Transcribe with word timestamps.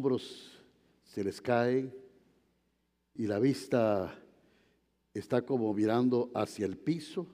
hombros 0.00 0.50
se 1.04 1.22
les 1.22 1.42
caen 1.42 1.94
y 3.14 3.26
la 3.26 3.38
vista 3.38 4.18
está 5.12 5.42
como 5.42 5.74
mirando 5.74 6.30
hacia 6.34 6.64
el 6.64 6.78
piso 6.78 7.26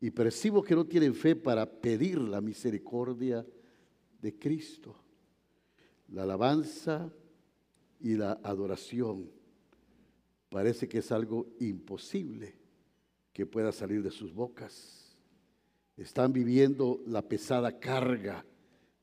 y 0.00 0.10
percibo 0.10 0.62
que 0.62 0.74
no 0.74 0.86
tienen 0.86 1.14
fe 1.14 1.36
para 1.36 1.70
pedir 1.70 2.18
la 2.18 2.40
misericordia 2.40 3.46
de 4.22 4.38
Cristo. 4.38 4.96
La 6.08 6.22
alabanza 6.22 7.12
y 8.00 8.14
la 8.14 8.40
adoración 8.42 9.30
parece 10.48 10.88
que 10.88 11.00
es 11.00 11.12
algo 11.12 11.46
imposible 11.60 12.56
que 13.34 13.44
pueda 13.44 13.70
salir 13.70 14.02
de 14.02 14.10
sus 14.10 14.32
bocas. 14.32 15.14
Están 15.94 16.32
viviendo 16.32 17.02
la 17.04 17.20
pesada 17.20 17.78
carga 17.78 18.46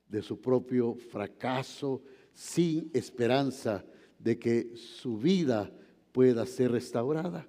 de 0.08 0.24
su 0.24 0.42
propio 0.42 0.96
fracaso 0.96 2.02
sin 2.38 2.92
esperanza 2.94 3.84
de 4.20 4.38
que 4.38 4.76
su 4.76 5.18
vida 5.18 5.72
pueda 6.12 6.46
ser 6.46 6.72
restaurada. 6.72 7.48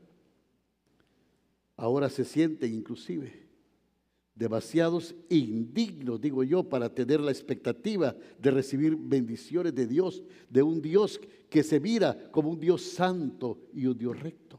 Ahora 1.77 2.09
se 2.09 2.25
sienten 2.25 2.73
inclusive 2.73 3.49
demasiados 4.35 5.15
indignos, 5.29 6.19
digo 6.19 6.43
yo, 6.43 6.65
para 6.65 6.89
tener 6.89 7.21
la 7.21 7.31
expectativa 7.31 8.17
de 8.39 8.51
recibir 8.51 8.97
bendiciones 8.97 9.75
de 9.75 9.87
Dios, 9.87 10.23
de 10.49 10.63
un 10.63 10.81
Dios 10.81 11.21
que 11.51 11.63
se 11.63 11.81
mira 11.81 12.31
como 12.31 12.49
un 12.49 12.59
Dios 12.59 12.81
santo 12.81 13.59
y 13.75 13.85
un 13.85 13.99
Dios 13.99 14.19
recto. 14.19 14.59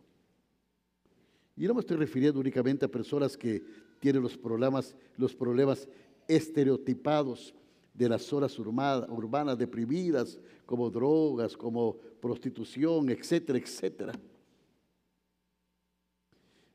Y 1.58 1.66
no 1.66 1.74
me 1.74 1.80
estoy 1.80 1.98
refiriendo 1.98 2.40
únicamente 2.40 2.86
a 2.86 2.92
personas 2.92 3.36
que 3.36 3.64
tienen 4.00 4.22
los 4.22 4.38
problemas, 4.38 4.96
los 5.18 5.34
problemas 5.34 5.88
estereotipados 6.28 7.56
de 8.00 8.08
las 8.08 8.24
zonas 8.24 8.58
urbanas 8.58 9.58
deprimidas, 9.58 10.40
como 10.66 10.90
drogas, 10.90 11.58
como 11.58 11.98
prostitución, 12.22 13.10
etcétera, 13.10 13.60
etcétera. 13.60 14.14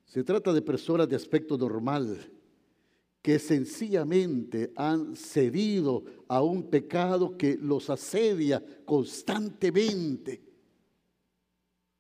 Se 0.05 0.22
trata 0.22 0.52
de 0.52 0.61
personas 0.61 1.08
de 1.08 1.17
aspecto 1.17 1.56
normal, 1.56 2.30
que 3.22 3.39
sencillamente 3.39 4.70
han 4.77 5.17
cedido 5.17 6.05
a 6.28 6.42
un 6.42 6.64
pecado 6.64 7.39
que 7.39 7.56
los 7.56 7.89
asedia 7.89 8.62
constantemente 8.84 10.42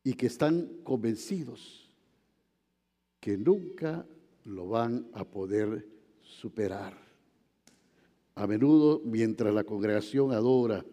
y 0.02 0.12
que 0.12 0.26
están 0.26 0.82
convencidos 0.84 1.88
que 3.20 3.38
nunca 3.38 4.06
lo 4.44 4.68
van 4.68 5.08
a 5.14 5.24
poder 5.24 5.88
superar. 6.20 7.03
A 8.36 8.46
menudo, 8.46 9.00
mientras 9.04 9.54
la 9.54 9.64
congregación 9.64 10.32
adora, 10.32 10.84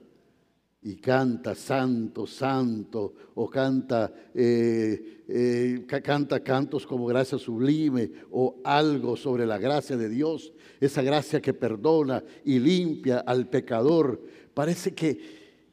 y 0.84 0.96
canta 0.96 1.54
santo, 1.54 2.26
santo, 2.26 3.14
o 3.36 3.48
canta, 3.48 4.12
eh, 4.34 5.24
eh, 5.28 5.86
canta 6.04 6.40
cantos 6.44 6.88
como 6.88 7.06
gracia 7.06 7.38
sublime 7.38 8.12
o 8.32 8.60
algo 8.64 9.16
sobre 9.16 9.46
la 9.46 9.60
gracia 9.60 9.96
de 9.96 10.10
Dios, 10.10 10.52
esa 10.80 11.04
gracia 11.04 11.40
que 11.40 11.54
perdona 11.54 12.24
y 12.44 12.58
limpia 12.58 13.20
al 13.20 13.48
pecador. 13.48 14.22
Parece 14.56 14.96
que 14.96 15.20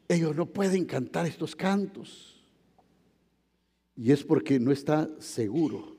ellos 0.09 0.37
no 0.37 0.45
pueden 0.47 0.85
cantar 0.85 1.27
estos 1.27 1.57
cantos. 1.57 2.45
Y 3.97 4.13
es 4.13 4.23
porque 4.23 4.61
no 4.61 4.73
está 4.73 5.09
seguro 5.21 5.97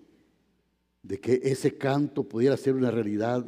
de 1.01 1.19
que 1.19 1.41
ese 1.43 1.77
canto 1.77 2.23
pudiera 2.23 2.55
ser 2.57 2.75
una 2.75 2.91
realidad 2.91 3.43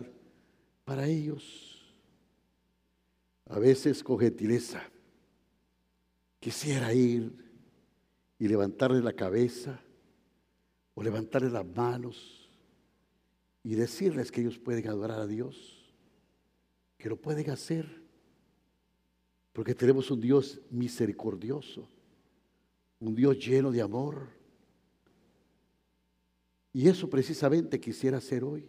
para 0.84 1.08
ellos. 1.08 1.71
A 3.52 3.60
veces 3.60 4.04
con 4.04 4.18
gentileza 4.18 4.92
Quisiera 6.42 6.92
ir 6.92 7.32
y 8.40 8.48
levantarle 8.48 9.00
la 9.00 9.14
cabeza 9.14 9.80
o 10.96 11.04
levantarle 11.04 11.52
las 11.52 11.64
manos 11.64 12.50
y 13.64 13.76
decirles 13.76 14.32
que 14.32 14.42
ellos 14.42 14.58
pueden 14.58 14.88
adorar 14.88 15.20
a 15.20 15.28
Dios, 15.28 15.94
que 16.98 17.10
lo 17.10 17.16
pueden 17.16 17.52
hacer, 17.52 18.02
porque 19.54 19.76
tenemos 19.76 20.10
un 20.10 20.20
Dios 20.20 20.60
misericordioso, 20.72 21.88
un 23.00 23.14
Dios 23.14 23.38
lleno 23.38 23.72
de 23.72 23.84
amor. 23.84 24.30
Y 26.74 26.88
eso 26.88 27.08
precisamente 27.08 27.80
quisiera 27.80 28.18
hacer 28.18 28.44
hoy. 28.44 28.68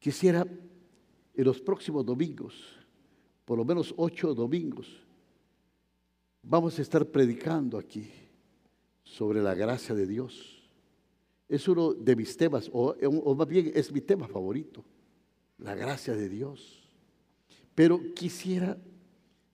Quisiera 0.00 0.44
en 1.34 1.44
los 1.44 1.60
próximos 1.60 2.04
domingos, 2.04 2.81
por 3.44 3.58
lo 3.58 3.64
menos 3.64 3.92
ocho 3.96 4.34
domingos, 4.34 5.02
Vamos 6.42 6.76
a 6.78 6.82
estar 6.82 7.06
predicando 7.06 7.78
aquí 7.78 8.10
sobre 9.04 9.40
la 9.40 9.54
gracia 9.54 9.94
de 9.94 10.06
Dios. 10.06 10.60
Es 11.48 11.68
uno 11.68 11.94
de 11.94 12.16
mis 12.16 12.36
temas, 12.36 12.68
o, 12.72 12.96
más 13.36 13.46
bien 13.46 13.70
es 13.74 13.92
mi 13.92 14.00
tema 14.00 14.26
favorito, 14.26 14.84
la 15.58 15.76
gracia 15.76 16.14
de 16.14 16.28
Dios. 16.28 16.90
Pero 17.74 18.00
quisiera 18.14 18.76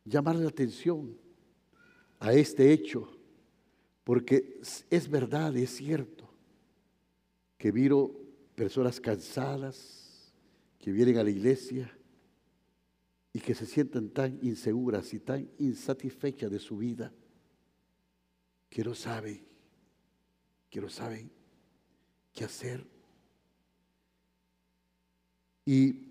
llamar 0.04 0.36
la 0.36 0.48
atención 0.48 1.14
a 2.20 2.32
este 2.32 2.72
hecho, 2.72 3.10
porque 4.02 4.58
es 4.88 5.10
verdad, 5.10 5.54
es 5.56 5.76
cierto, 5.76 6.26
que 7.58 7.70
viro 7.70 8.14
personas 8.54 8.98
cansadas 8.98 10.32
que 10.78 10.90
vienen 10.90 11.18
a 11.18 11.24
la 11.24 11.30
iglesia 11.30 11.97
y 13.32 13.40
que 13.40 13.54
se 13.54 13.66
sientan 13.66 14.10
tan 14.10 14.38
inseguras 14.42 15.12
y 15.12 15.20
tan 15.20 15.50
insatisfechas 15.58 16.50
de 16.50 16.58
su 16.58 16.78
vida 16.78 17.12
que 18.68 18.82
no 18.82 18.94
saben, 18.94 19.44
que 20.70 20.80
no 20.80 20.88
saben 20.88 21.30
qué 22.32 22.44
hacer. 22.44 22.86
Y 25.64 26.08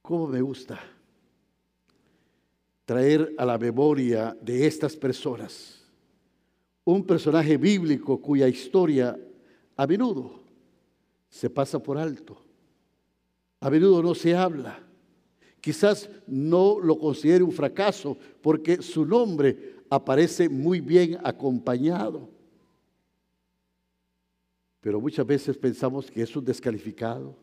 cómo 0.00 0.28
me 0.28 0.40
gusta 0.40 0.80
traer 2.84 3.34
a 3.36 3.44
la 3.44 3.58
memoria 3.58 4.36
de 4.40 4.66
estas 4.66 4.96
personas 4.96 5.84
un 6.84 7.04
personaje 7.04 7.56
bíblico 7.56 8.22
cuya 8.22 8.46
historia 8.46 9.18
a 9.76 9.86
menudo 9.86 10.44
se 11.28 11.50
pasa 11.50 11.82
por 11.82 11.98
alto 11.98 12.45
a 13.60 13.70
menudo 13.70 14.02
no 14.02 14.14
se 14.14 14.34
habla. 14.34 14.82
Quizás 15.60 16.08
no 16.26 16.78
lo 16.80 16.98
considere 16.98 17.42
un 17.42 17.52
fracaso 17.52 18.16
porque 18.40 18.82
su 18.82 19.04
nombre 19.04 19.76
aparece 19.90 20.48
muy 20.48 20.80
bien 20.80 21.18
acompañado. 21.24 22.28
Pero 24.80 25.00
muchas 25.00 25.26
veces 25.26 25.56
pensamos 25.56 26.10
que 26.10 26.22
es 26.22 26.36
un 26.36 26.44
descalificado, 26.44 27.36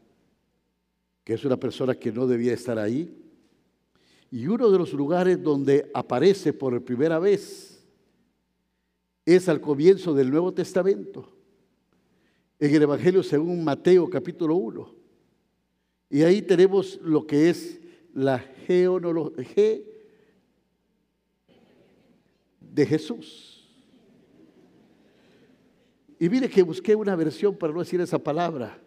que 1.24 1.34
es 1.34 1.44
una 1.44 1.58
persona 1.58 1.96
que 1.96 2.12
no 2.12 2.26
debía 2.26 2.54
estar 2.54 2.80
ahí. 2.80 3.14
Y 4.32 4.48
uno 4.48 4.70
de 4.72 4.78
los 4.78 4.94
lugares 4.94 5.44
donde 5.44 5.92
aparece 5.94 6.54
por 6.54 6.82
primera 6.84 7.20
vez 7.20 7.86
es 9.26 9.50
al 9.50 9.60
comienzo 9.60 10.14
del 10.14 10.32
Nuevo 10.32 10.54
Testamento, 10.54 11.30
en 12.60 12.74
el 12.74 12.84
Evangelio 12.84 13.24
según 13.24 13.64
Mateo 13.64 14.10
capítulo 14.10 14.56
1. 14.56 15.03
Y 16.14 16.22
ahí 16.22 16.44
tenemos 16.44 17.00
lo 17.02 17.26
que 17.26 17.50
es 17.50 17.82
la 18.14 18.38
geonología 18.38 19.80
de 22.60 22.86
Jesús. 22.86 23.68
Y 26.20 26.30
mire 26.30 26.48
que 26.52 26.62
busqué 26.62 26.94
una 26.94 27.16
versión 27.16 27.58
para 27.58 27.74
no 27.74 27.80
decir 27.80 28.00
esa 28.00 28.20
palabra. 28.20 28.80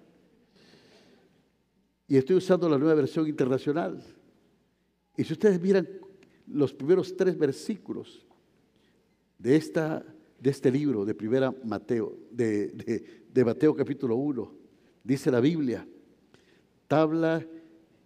Y 2.07 2.17
estoy 2.17 2.37
usando 2.37 2.69
la 2.69 2.79
nueva 2.79 2.95
versión 2.95 3.27
internacional. 3.27 4.01
Y 5.17 5.25
si 5.25 5.33
ustedes 5.33 5.61
miran 5.61 5.89
los 6.47 6.73
primeros 6.73 7.17
tres 7.17 7.37
versículos 7.37 8.25
de, 9.37 9.57
esta, 9.57 10.07
de 10.39 10.51
este 10.51 10.71
libro 10.71 11.05
de 11.05 11.13
primera 11.13 11.53
Mateo, 11.65 12.17
de, 12.31 12.69
de, 13.29 13.45
Mateo 13.45 13.75
capítulo 13.75 14.15
1, 14.15 14.55
dice 15.03 15.29
la 15.33 15.41
Biblia, 15.41 15.85
tabla 16.89 17.45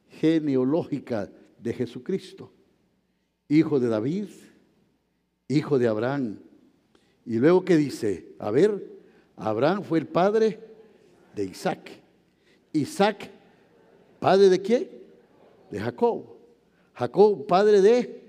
genealógica 0.09 1.31
de 1.59 1.73
Jesucristo, 1.73 2.53
hijo 3.49 3.79
de 3.79 3.89
David, 3.89 4.29
hijo 5.49 5.79
de 5.79 5.89
Abraham. 5.89 6.39
Y 7.27 7.39
luego 7.39 7.65
que 7.65 7.77
dice, 7.77 8.35
a 8.39 8.51
ver, 8.51 8.91
Abraham 9.37 9.83
fue 9.83 9.99
el 9.99 10.07
padre 10.07 10.59
de 11.35 11.45
Isaac. 11.45 11.91
Isaac, 12.73 13.31
padre 14.19 14.49
de 14.49 14.61
quién? 14.61 14.89
De 15.71 15.81
Jacob. 15.81 16.25
Jacob, 16.95 17.47
padre 17.47 17.81
de 17.81 18.21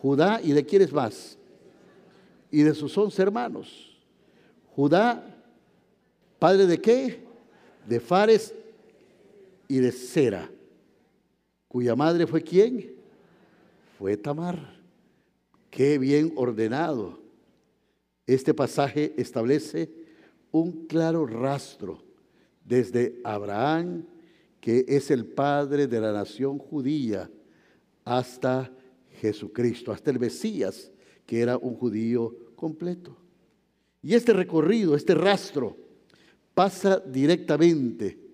Judá 0.00 0.40
y 0.42 0.52
de 0.52 0.64
quiénes 0.64 0.92
más? 0.92 1.38
Y 2.50 2.62
de 2.62 2.74
sus 2.74 2.96
once 2.96 3.20
hermanos. 3.20 3.98
Judá, 4.74 5.36
padre 6.38 6.66
de 6.66 6.80
qué? 6.80 7.24
De 7.86 8.00
Fares 8.00 8.54
y 9.70 9.78
de 9.78 9.92
cera. 9.92 10.50
cuya 11.68 11.94
madre 11.94 12.26
fue 12.26 12.42
quién? 12.42 12.92
Fue 13.96 14.16
Tamar. 14.16 14.80
Qué 15.70 15.96
bien 15.96 16.32
ordenado. 16.34 17.20
Este 18.26 18.52
pasaje 18.52 19.14
establece 19.16 19.88
un 20.50 20.88
claro 20.88 21.24
rastro 21.24 22.02
desde 22.64 23.20
Abraham, 23.22 24.04
que 24.60 24.84
es 24.88 25.08
el 25.12 25.24
padre 25.24 25.86
de 25.86 26.00
la 26.00 26.10
nación 26.10 26.58
judía, 26.58 27.30
hasta 28.04 28.72
Jesucristo, 29.20 29.92
hasta 29.92 30.10
el 30.10 30.18
Mesías, 30.18 30.90
que 31.24 31.40
era 31.40 31.56
un 31.56 31.76
judío 31.76 32.34
completo. 32.56 33.16
Y 34.02 34.14
este 34.14 34.32
recorrido, 34.32 34.96
este 34.96 35.14
rastro, 35.14 35.76
pasa 36.54 36.98
directamente 36.98 38.29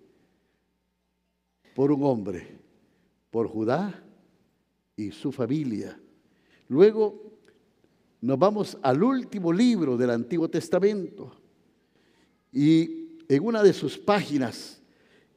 por 1.77 1.93
un 1.93 2.03
hombre, 2.05 2.59
por 3.31 3.49
Judá 3.49 4.03
y 4.97 5.11
su 5.11 5.31
familia. 5.31 6.01
Luego 6.69 7.39
nos 8.23 8.39
vamos 8.39 8.79
al 8.81 9.03
último 9.03 9.53
libro 9.53 9.99
del 9.99 10.09
Antiguo 10.09 10.49
Testamento 10.49 11.33
y 12.51 13.19
en 13.29 13.45
una 13.45 13.63
de 13.63 13.75
sus 13.75 13.99
páginas, 13.99 14.81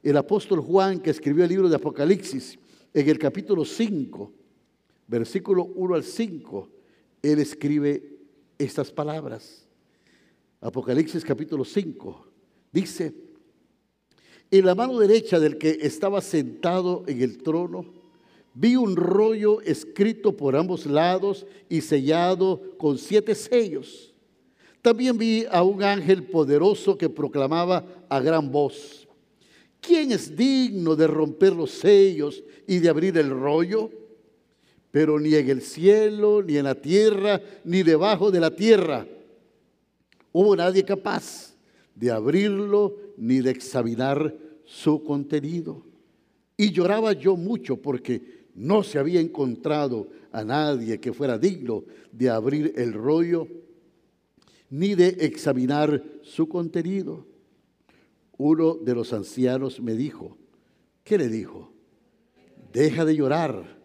el 0.02 0.16
apóstol 0.16 0.62
Juan, 0.62 1.00
que 1.00 1.10
escribió 1.10 1.44
el 1.44 1.50
libro 1.50 1.68
de 1.68 1.76
Apocalipsis, 1.76 2.58
en 2.94 3.06
el 3.06 3.18
capítulo 3.18 3.66
5, 3.66 4.32
versículo 5.08 5.66
1 5.66 5.94
al 5.94 6.04
5, 6.04 6.70
él 7.20 7.38
escribe 7.38 8.16
estas 8.56 8.90
palabras. 8.90 9.68
Apocalipsis 10.62 11.22
capítulo 11.22 11.66
5 11.66 12.26
dice, 12.72 13.29
en 14.50 14.66
la 14.66 14.74
mano 14.74 14.98
derecha 14.98 15.38
del 15.38 15.58
que 15.58 15.78
estaba 15.82 16.20
sentado 16.20 17.04
en 17.06 17.22
el 17.22 17.38
trono, 17.38 17.84
vi 18.54 18.76
un 18.76 18.96
rollo 18.96 19.60
escrito 19.60 20.36
por 20.36 20.56
ambos 20.56 20.86
lados 20.86 21.46
y 21.68 21.80
sellado 21.80 22.76
con 22.76 22.98
siete 22.98 23.34
sellos. 23.34 24.12
También 24.82 25.16
vi 25.18 25.44
a 25.50 25.62
un 25.62 25.82
ángel 25.82 26.24
poderoso 26.24 26.96
que 26.96 27.08
proclamaba 27.08 27.84
a 28.08 28.20
gran 28.20 28.50
voz, 28.50 29.06
¿quién 29.80 30.10
es 30.10 30.34
digno 30.36 30.96
de 30.96 31.06
romper 31.06 31.52
los 31.52 31.70
sellos 31.70 32.42
y 32.66 32.78
de 32.78 32.88
abrir 32.88 33.16
el 33.18 33.30
rollo? 33.30 33.90
Pero 34.90 35.20
ni 35.20 35.34
en 35.34 35.48
el 35.48 35.62
cielo, 35.62 36.42
ni 36.42 36.56
en 36.56 36.64
la 36.64 36.74
tierra, 36.74 37.40
ni 37.64 37.82
debajo 37.82 38.30
de 38.30 38.40
la 38.40 38.50
tierra 38.50 39.06
hubo 40.32 40.54
nadie 40.56 40.84
capaz 40.84 41.49
de 42.00 42.10
abrirlo 42.10 42.96
ni 43.18 43.40
de 43.40 43.50
examinar 43.50 44.34
su 44.64 45.04
contenido. 45.04 45.82
Y 46.56 46.72
lloraba 46.72 47.12
yo 47.12 47.36
mucho 47.36 47.76
porque 47.76 48.46
no 48.54 48.82
se 48.82 48.98
había 48.98 49.20
encontrado 49.20 50.08
a 50.32 50.42
nadie 50.42 50.98
que 50.98 51.12
fuera 51.12 51.36
digno 51.38 51.84
de 52.10 52.30
abrir 52.30 52.72
el 52.76 52.94
rollo 52.94 53.46
ni 54.70 54.94
de 54.94 55.08
examinar 55.20 56.02
su 56.22 56.48
contenido. 56.48 57.26
Uno 58.38 58.76
de 58.76 58.94
los 58.94 59.12
ancianos 59.12 59.78
me 59.80 59.94
dijo, 59.94 60.38
¿qué 61.04 61.18
le 61.18 61.28
dijo? 61.28 61.70
Deja 62.72 63.04
de 63.04 63.14
llorar, 63.14 63.78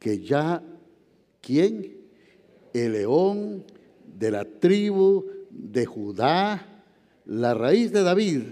que 0.00 0.18
ya, 0.18 0.64
¿quién? 1.40 1.96
El 2.72 2.92
león 2.92 3.64
de 4.18 4.30
la 4.32 4.44
tribu 4.44 5.26
de 5.50 5.86
Judá, 5.86 6.69
la 7.30 7.54
raíz 7.54 7.92
de 7.92 8.02
David, 8.02 8.42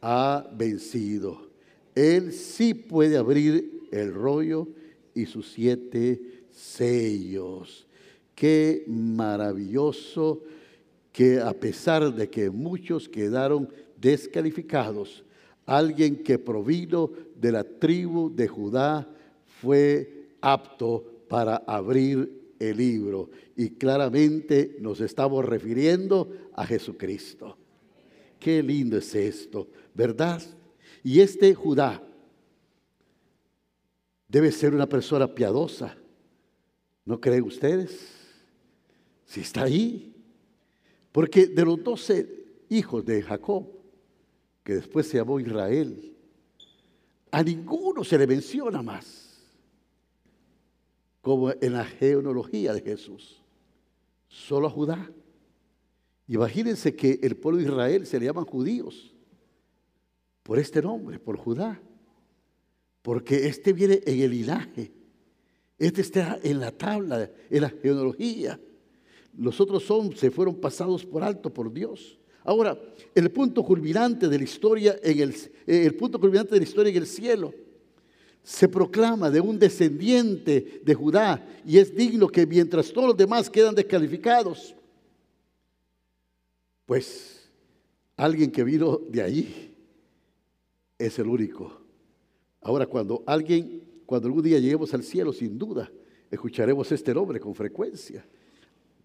ha 0.00 0.50
vencido. 0.56 1.46
Él 1.94 2.32
sí 2.32 2.74
puede 2.74 3.16
abrir 3.16 3.86
el 3.92 4.12
rollo 4.12 4.66
y 5.14 5.26
sus 5.26 5.52
siete 5.52 6.20
sellos. 6.50 7.86
Qué 8.34 8.82
maravilloso 8.88 10.42
que 11.12 11.38
a 11.38 11.52
pesar 11.52 12.12
de 12.12 12.28
que 12.28 12.50
muchos 12.50 13.08
quedaron 13.08 13.68
descalificados, 13.96 15.22
alguien 15.64 16.24
que 16.24 16.40
provino 16.40 17.08
de 17.36 17.52
la 17.52 17.62
tribu 17.62 18.34
de 18.34 18.48
Judá 18.48 19.08
fue 19.60 20.26
apto 20.40 21.04
para 21.28 21.54
abrir 21.68 22.56
el 22.58 22.78
libro. 22.78 23.30
Y 23.56 23.70
claramente 23.70 24.76
nos 24.80 25.00
estamos 25.00 25.44
refiriendo 25.44 26.28
a 26.56 26.66
Jesucristo. 26.66 27.61
Qué 28.42 28.60
lindo 28.60 28.96
es 28.98 29.14
esto, 29.14 29.68
¿verdad? 29.94 30.42
Y 31.04 31.20
este 31.20 31.54
Judá 31.54 32.02
debe 34.26 34.50
ser 34.50 34.74
una 34.74 34.88
persona 34.88 35.32
piadosa. 35.32 35.96
¿No 37.04 37.20
creen 37.20 37.44
ustedes? 37.44 38.00
Si 39.26 39.42
está 39.42 39.62
ahí. 39.62 40.12
Porque 41.12 41.46
de 41.46 41.64
los 41.64 41.84
doce 41.84 42.46
hijos 42.68 43.04
de 43.04 43.22
Jacob, 43.22 43.64
que 44.64 44.74
después 44.74 45.06
se 45.06 45.18
llamó 45.18 45.38
Israel, 45.38 46.16
a 47.30 47.44
ninguno 47.44 48.02
se 48.02 48.18
le 48.18 48.26
menciona 48.26 48.82
más 48.82 49.40
como 51.20 51.52
en 51.52 51.74
la 51.74 51.84
genealogía 51.84 52.74
de 52.74 52.80
Jesús. 52.80 53.40
Solo 54.26 54.66
a 54.66 54.70
Judá. 54.70 55.12
Imagínense 56.32 56.96
que 56.96 57.20
el 57.22 57.36
pueblo 57.36 57.58
de 57.58 57.66
Israel 57.66 58.06
se 58.06 58.18
le 58.18 58.24
llaman 58.24 58.46
judíos 58.46 59.12
por 60.42 60.58
este 60.58 60.80
nombre, 60.80 61.18
por 61.18 61.36
Judá. 61.36 61.78
Porque 63.02 63.46
este 63.48 63.74
viene 63.74 64.00
en 64.06 64.18
el 64.18 64.30
linaje. 64.30 64.92
Este 65.78 66.00
está 66.00 66.38
en 66.42 66.58
la 66.58 66.70
tabla, 66.70 67.30
en 67.50 67.60
la 67.60 67.68
genealogía. 67.68 68.58
Los 69.36 69.60
otros 69.60 69.82
son, 69.82 70.16
se 70.16 70.30
fueron 70.30 70.54
pasados 70.54 71.04
por 71.04 71.22
alto 71.22 71.52
por 71.52 71.70
Dios. 71.70 72.18
Ahora, 72.44 72.80
el 73.14 73.30
punto 73.30 73.62
culminante 73.62 74.26
de 74.26 74.38
la 74.38 74.44
historia 74.44 74.98
en 75.02 75.20
el, 75.20 75.34
el 75.66 75.94
punto 75.96 76.18
culminante 76.18 76.54
de 76.54 76.60
la 76.60 76.64
historia 76.64 76.90
en 76.92 76.96
el 76.96 77.06
cielo 77.06 77.52
se 78.42 78.70
proclama 78.70 79.30
de 79.30 79.38
un 79.38 79.58
descendiente 79.58 80.80
de 80.82 80.94
Judá 80.94 81.46
y 81.66 81.76
es 81.76 81.94
digno 81.94 82.26
que 82.26 82.46
mientras 82.46 82.90
todos 82.90 83.08
los 83.08 83.16
demás 83.18 83.50
quedan 83.50 83.74
descalificados, 83.74 84.74
pues 86.86 87.50
alguien 88.16 88.50
que 88.50 88.64
vino 88.64 88.98
de 89.08 89.22
allí 89.22 89.74
es 90.98 91.18
el 91.18 91.26
único. 91.26 91.80
Ahora, 92.60 92.86
cuando 92.86 93.22
alguien, 93.26 94.02
cuando 94.06 94.28
algún 94.28 94.42
día 94.42 94.58
lleguemos 94.58 94.92
al 94.94 95.02
cielo, 95.02 95.32
sin 95.32 95.58
duda, 95.58 95.90
escucharemos 96.30 96.90
este 96.92 97.12
nombre 97.12 97.40
con 97.40 97.54
frecuencia. 97.54 98.24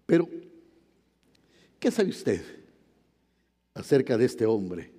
Pero, 0.06 0.28
¿qué 1.78 1.90
sabe 1.90 2.10
usted 2.10 2.42
acerca 3.74 4.16
de 4.16 4.24
este 4.24 4.46
hombre 4.46 4.92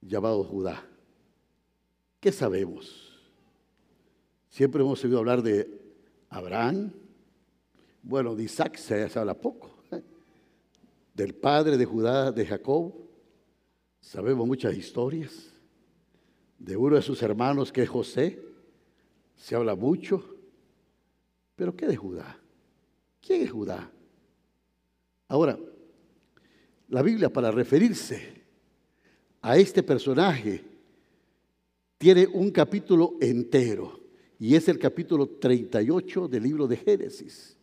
llamado 0.00 0.42
Judá? 0.44 0.84
¿Qué 2.20 2.32
sabemos? 2.32 3.06
Siempre 4.48 4.82
hemos 4.82 5.02
oído 5.04 5.18
hablar 5.18 5.42
de 5.42 5.80
Abraham. 6.28 6.92
Bueno, 8.02 8.34
de 8.34 8.44
Isaac 8.44 8.76
se 8.76 9.08
habla 9.18 9.34
poco. 9.34 9.75
Del 11.16 11.34
padre 11.34 11.78
de 11.78 11.86
Judá, 11.86 12.30
de 12.30 12.44
Jacob. 12.44 12.92
Sabemos 14.00 14.46
muchas 14.46 14.76
historias. 14.76 15.50
De 16.58 16.76
uno 16.76 16.96
de 16.96 17.00
sus 17.00 17.22
hermanos 17.22 17.72
que 17.72 17.84
es 17.84 17.88
José. 17.88 18.38
Se 19.34 19.54
habla 19.54 19.74
mucho. 19.74 20.22
Pero 21.54 21.74
¿qué 21.74 21.86
de 21.86 21.96
Judá? 21.96 22.38
¿Quién 23.22 23.40
es 23.40 23.50
Judá? 23.50 23.90
Ahora, 25.28 25.58
la 26.88 27.00
Biblia 27.00 27.32
para 27.32 27.50
referirse 27.50 28.42
a 29.40 29.56
este 29.56 29.82
personaje 29.82 30.62
tiene 31.96 32.26
un 32.26 32.50
capítulo 32.50 33.14
entero 33.22 34.00
y 34.38 34.54
es 34.54 34.68
el 34.68 34.78
capítulo 34.78 35.26
38 35.26 36.28
del 36.28 36.42
libro 36.42 36.68
de 36.68 36.76
Génesis. 36.76 37.56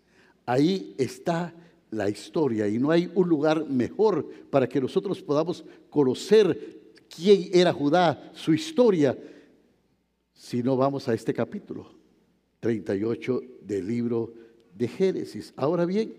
Ahí 0.44 0.96
está 0.98 1.54
la 1.94 2.10
historia 2.10 2.68
y 2.68 2.80
no 2.80 2.92
hay 2.92 3.10
un 3.16 3.30
lugar 3.30 3.70
mejor 3.70 4.28
para 4.50 4.68
que 4.68 4.82
nosotros 4.82 5.22
podamos 5.22 5.64
conocer 5.90 6.94
quién 7.10 7.50
era 7.54 7.72
Judá, 7.72 8.32
su 8.34 8.54
historia, 8.54 9.18
si 10.34 10.62
no 10.64 10.76
vamos 10.76 11.08
a 11.08 11.14
este 11.14 11.34
capítulo 11.34 11.94
38 12.60 13.42
del 13.62 13.88
libro 13.88 14.34
de 14.74 14.88
Génesis. 14.88 15.54
Ahora 15.56 15.86
bien, 15.86 16.14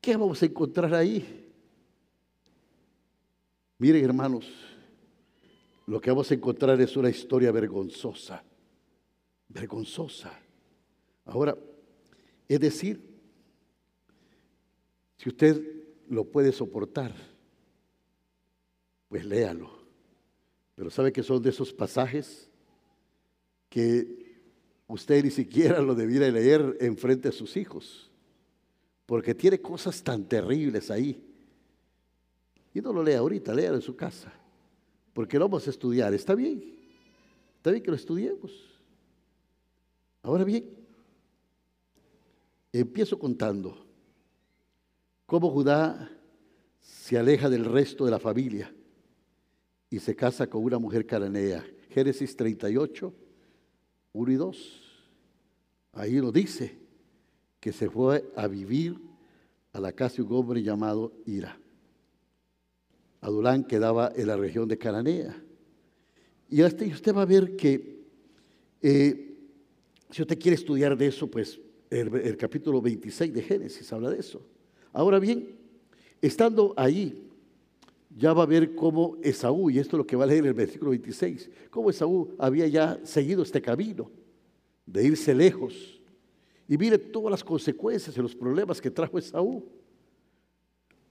¿qué 0.00 0.16
vamos 0.16 0.42
a 0.42 0.46
encontrar 0.46 0.94
ahí? 0.94 1.50
Miren 3.78 4.04
hermanos, 4.04 4.50
lo 5.86 6.00
que 6.00 6.10
vamos 6.10 6.30
a 6.30 6.34
encontrar 6.34 6.80
es 6.80 6.96
una 6.96 7.10
historia 7.10 7.52
vergonzosa 7.52 8.42
vergonzosa. 9.52 10.32
Ahora, 11.26 11.56
es 12.48 12.60
decir, 12.60 13.11
si 15.22 15.28
usted 15.28 15.62
lo 16.08 16.24
puede 16.24 16.50
soportar, 16.50 17.14
pues 19.06 19.24
léalo. 19.24 19.70
Pero 20.74 20.90
sabe 20.90 21.12
que 21.12 21.22
son 21.22 21.40
de 21.40 21.50
esos 21.50 21.72
pasajes 21.72 22.50
que 23.68 24.40
usted 24.88 25.22
ni 25.22 25.30
siquiera 25.30 25.80
lo 25.80 25.94
debiera 25.94 26.28
leer 26.28 26.76
en 26.80 26.96
frente 26.96 27.28
a 27.28 27.32
sus 27.32 27.56
hijos, 27.56 28.10
porque 29.06 29.32
tiene 29.32 29.60
cosas 29.60 30.02
tan 30.02 30.24
terribles 30.24 30.90
ahí. 30.90 31.24
Y 32.74 32.80
no 32.80 32.92
lo 32.92 33.04
lea 33.04 33.20
ahorita, 33.20 33.54
léalo 33.54 33.76
en 33.76 33.82
su 33.82 33.94
casa, 33.94 34.32
porque 35.14 35.38
lo 35.38 35.44
vamos 35.44 35.68
a 35.68 35.70
estudiar. 35.70 36.12
Está 36.14 36.34
bien, 36.34 36.64
está 37.58 37.70
bien 37.70 37.84
que 37.84 37.92
lo 37.92 37.96
estudiemos. 37.96 38.50
Ahora 40.20 40.42
bien, 40.42 40.68
empiezo 42.72 43.16
contando 43.20 43.81
cómo 45.32 45.48
Judá 45.48 46.10
se 46.78 47.16
aleja 47.16 47.48
del 47.48 47.64
resto 47.64 48.04
de 48.04 48.10
la 48.10 48.18
familia 48.18 48.70
y 49.88 49.98
se 49.98 50.14
casa 50.14 50.46
con 50.46 50.62
una 50.62 50.78
mujer 50.78 51.06
cananea. 51.06 51.64
Génesis 51.88 52.36
38, 52.36 53.14
1 54.12 54.30
y 54.30 54.34
2. 54.34 54.80
Ahí 55.94 56.20
lo 56.20 56.30
dice, 56.30 56.76
que 57.58 57.72
se 57.72 57.88
fue 57.88 58.30
a 58.36 58.46
vivir 58.46 59.00
a 59.72 59.80
la 59.80 59.92
casa 59.92 60.16
de 60.16 60.24
un 60.24 60.34
hombre 60.34 60.62
llamado 60.62 61.14
Ira. 61.24 61.58
Adulán 63.22 63.64
quedaba 63.64 64.12
en 64.14 64.26
la 64.26 64.36
región 64.36 64.68
de 64.68 64.76
Cananea. 64.76 65.34
Y 66.50 66.62
usted 66.62 67.14
va 67.16 67.22
a 67.22 67.24
ver 67.24 67.56
que 67.56 68.04
eh, 68.82 69.34
si 70.10 70.20
usted 70.20 70.38
quiere 70.38 70.56
estudiar 70.56 70.94
de 70.94 71.06
eso, 71.06 71.26
pues 71.26 71.58
el, 71.88 72.14
el 72.16 72.36
capítulo 72.36 72.82
26 72.82 73.32
de 73.32 73.42
Génesis 73.42 73.90
habla 73.94 74.10
de 74.10 74.18
eso. 74.18 74.46
Ahora 74.92 75.18
bien, 75.18 75.48
estando 76.20 76.74
ahí, 76.76 77.28
ya 78.16 78.32
va 78.32 78.42
a 78.42 78.46
ver 78.46 78.74
cómo 78.74 79.16
Esaú, 79.22 79.70
y 79.70 79.78
esto 79.78 79.96
es 79.96 79.98
lo 79.98 80.06
que 80.06 80.16
va 80.16 80.24
a 80.24 80.26
leer 80.26 80.40
en 80.40 80.48
el 80.48 80.54
versículo 80.54 80.90
26, 80.90 81.50
cómo 81.70 81.90
Esaú 81.90 82.34
había 82.38 82.66
ya 82.66 83.00
seguido 83.04 83.42
este 83.42 83.62
camino 83.62 84.10
de 84.84 85.04
irse 85.04 85.34
lejos. 85.34 86.00
Y 86.68 86.76
mire 86.76 86.98
todas 86.98 87.30
las 87.30 87.44
consecuencias 87.44 88.16
y 88.16 88.20
los 88.20 88.34
problemas 88.34 88.80
que 88.80 88.90
trajo 88.90 89.18
Esaú. 89.18 89.64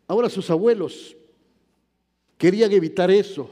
Ahora 0.08 0.30
sus 0.30 0.50
abuelos 0.50 1.16
querían 2.38 2.72
evitar 2.72 3.10
eso. 3.10 3.50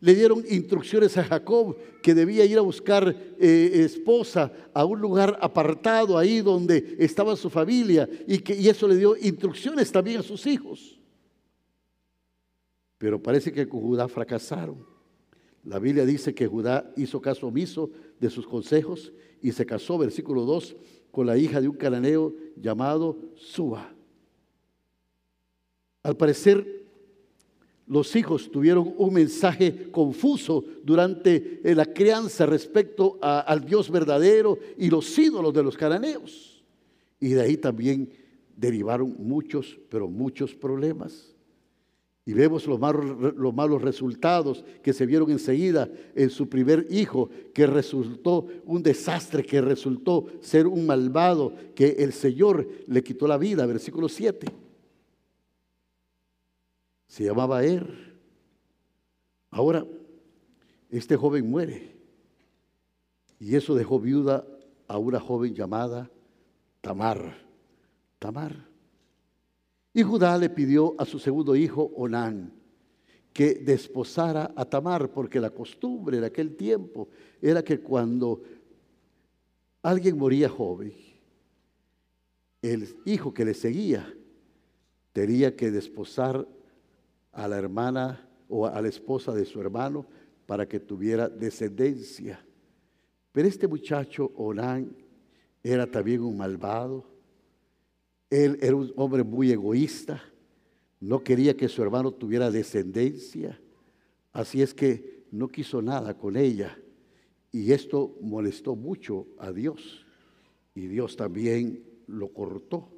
Le 0.00 0.14
dieron 0.14 0.44
instrucciones 0.48 1.16
a 1.16 1.24
Jacob 1.24 1.76
que 2.02 2.14
debía 2.14 2.44
ir 2.44 2.58
a 2.58 2.62
buscar 2.62 3.14
eh, 3.38 3.70
esposa 3.74 4.52
a 4.72 4.84
un 4.84 5.00
lugar 5.00 5.36
apartado 5.40 6.16
ahí 6.16 6.40
donde 6.40 6.96
estaba 6.98 7.34
su 7.34 7.50
familia 7.50 8.08
y, 8.26 8.38
que, 8.38 8.54
y 8.54 8.68
eso 8.68 8.86
le 8.86 8.96
dio 8.96 9.16
instrucciones 9.16 9.90
también 9.90 10.20
a 10.20 10.22
sus 10.22 10.46
hijos. 10.46 10.98
Pero 12.98 13.22
parece 13.22 13.52
que 13.52 13.68
con 13.68 13.80
Judá 13.80 14.08
fracasaron. 14.08 14.86
La 15.64 15.78
Biblia 15.78 16.06
dice 16.06 16.34
que 16.34 16.46
Judá 16.46 16.92
hizo 16.96 17.20
caso 17.20 17.46
omiso 17.46 17.90
de 18.20 18.30
sus 18.30 18.46
consejos 18.46 19.12
y 19.42 19.52
se 19.52 19.66
casó, 19.66 19.98
versículo 19.98 20.44
2, 20.44 20.76
con 21.10 21.26
la 21.26 21.36
hija 21.36 21.60
de 21.60 21.68
un 21.68 21.76
cananeo 21.76 22.34
llamado 22.56 23.18
Suba. 23.34 23.94
Al 26.02 26.16
parecer, 26.16 26.87
los 27.88 28.14
hijos 28.16 28.50
tuvieron 28.50 28.94
un 28.96 29.14
mensaje 29.14 29.90
confuso 29.90 30.64
durante 30.84 31.60
eh, 31.64 31.74
la 31.74 31.86
crianza 31.86 32.44
respecto 32.44 33.18
al 33.20 33.64
Dios 33.64 33.90
verdadero 33.90 34.58
y 34.76 34.90
los 34.90 35.18
ídolos 35.18 35.54
de 35.54 35.62
los 35.62 35.76
cananeos. 35.76 36.62
Y 37.18 37.30
de 37.30 37.40
ahí 37.40 37.56
también 37.56 38.10
derivaron 38.56 39.14
muchos, 39.18 39.78
pero 39.88 40.08
muchos 40.08 40.54
problemas. 40.54 41.34
Y 42.26 42.34
vemos 42.34 42.66
los 42.66 42.78
malos, 42.78 43.34
los 43.36 43.54
malos, 43.54 43.80
resultados 43.80 44.62
que 44.82 44.92
se 44.92 45.06
vieron 45.06 45.30
enseguida 45.30 45.88
en 46.14 46.28
su 46.28 46.46
primer 46.46 46.86
hijo, 46.90 47.30
que 47.54 47.66
resultó 47.66 48.46
un 48.66 48.82
desastre, 48.82 49.42
que 49.42 49.62
resultó 49.62 50.26
ser 50.42 50.66
un 50.66 50.84
malvado, 50.84 51.54
que 51.74 51.96
el 52.00 52.12
Señor 52.12 52.68
le 52.86 53.02
quitó 53.02 53.26
la 53.26 53.38
vida, 53.38 53.64
versículo 53.64 54.10
7. 54.10 54.67
Se 57.08 57.24
llamaba 57.24 57.64
Er. 57.64 58.16
Ahora, 59.50 59.84
este 60.90 61.16
joven 61.16 61.50
muere. 61.50 61.96
Y 63.40 63.56
eso 63.56 63.74
dejó 63.74 63.98
viuda 63.98 64.46
a 64.86 64.98
una 64.98 65.18
joven 65.18 65.54
llamada 65.54 66.10
Tamar. 66.80 67.46
Tamar. 68.18 68.68
Y 69.94 70.02
Judá 70.02 70.36
le 70.38 70.50
pidió 70.50 70.94
a 70.98 71.04
su 71.04 71.18
segundo 71.18 71.56
hijo, 71.56 71.90
Onán, 71.96 72.52
que 73.32 73.54
desposara 73.54 74.52
a 74.54 74.64
Tamar, 74.64 75.10
porque 75.10 75.40
la 75.40 75.50
costumbre 75.50 76.20
de 76.20 76.26
aquel 76.26 76.56
tiempo 76.56 77.08
era 77.40 77.62
que 77.64 77.80
cuando 77.80 78.42
alguien 79.82 80.18
moría 80.18 80.48
joven, 80.48 80.92
el 82.60 82.88
hijo 83.06 83.32
que 83.32 83.44
le 83.44 83.54
seguía 83.54 84.12
tenía 85.12 85.56
que 85.56 85.70
desposar 85.70 86.46
a 87.38 87.48
la 87.48 87.58
hermana 87.58 88.28
o 88.48 88.66
a 88.66 88.80
la 88.80 88.88
esposa 88.88 89.32
de 89.32 89.44
su 89.44 89.60
hermano 89.60 90.06
para 90.46 90.66
que 90.66 90.80
tuviera 90.80 91.28
descendencia. 91.28 92.44
Pero 93.32 93.48
este 93.48 93.68
muchacho, 93.68 94.32
Onán, 94.36 94.96
era 95.62 95.90
también 95.90 96.22
un 96.22 96.36
malvado 96.36 97.18
él 98.30 98.58
era 98.60 98.76
un 98.76 98.92
hombre 98.96 99.24
muy 99.24 99.50
egoísta, 99.50 100.22
no 101.00 101.22
quería 101.22 101.56
que 101.56 101.68
su 101.68 101.82
hermano 101.82 102.12
tuviera 102.12 102.50
descendencia, 102.50 103.60
así 104.32 104.60
es 104.60 104.74
que 104.74 105.24
no 105.30 105.48
quiso 105.48 105.80
nada 105.80 106.16
con 106.16 106.36
ella. 106.36 106.78
Y 107.50 107.72
esto 107.72 108.16
molestó 108.20 108.76
mucho 108.76 109.26
a 109.38 109.52
Dios. 109.52 110.04
Y 110.74 110.86
Dios 110.86 111.16
también 111.16 111.82
lo 112.06 112.28
cortó, 112.28 112.88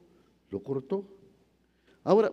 lo 0.51 0.63
cortó. 0.63 1.05
Ahora, 2.03 2.33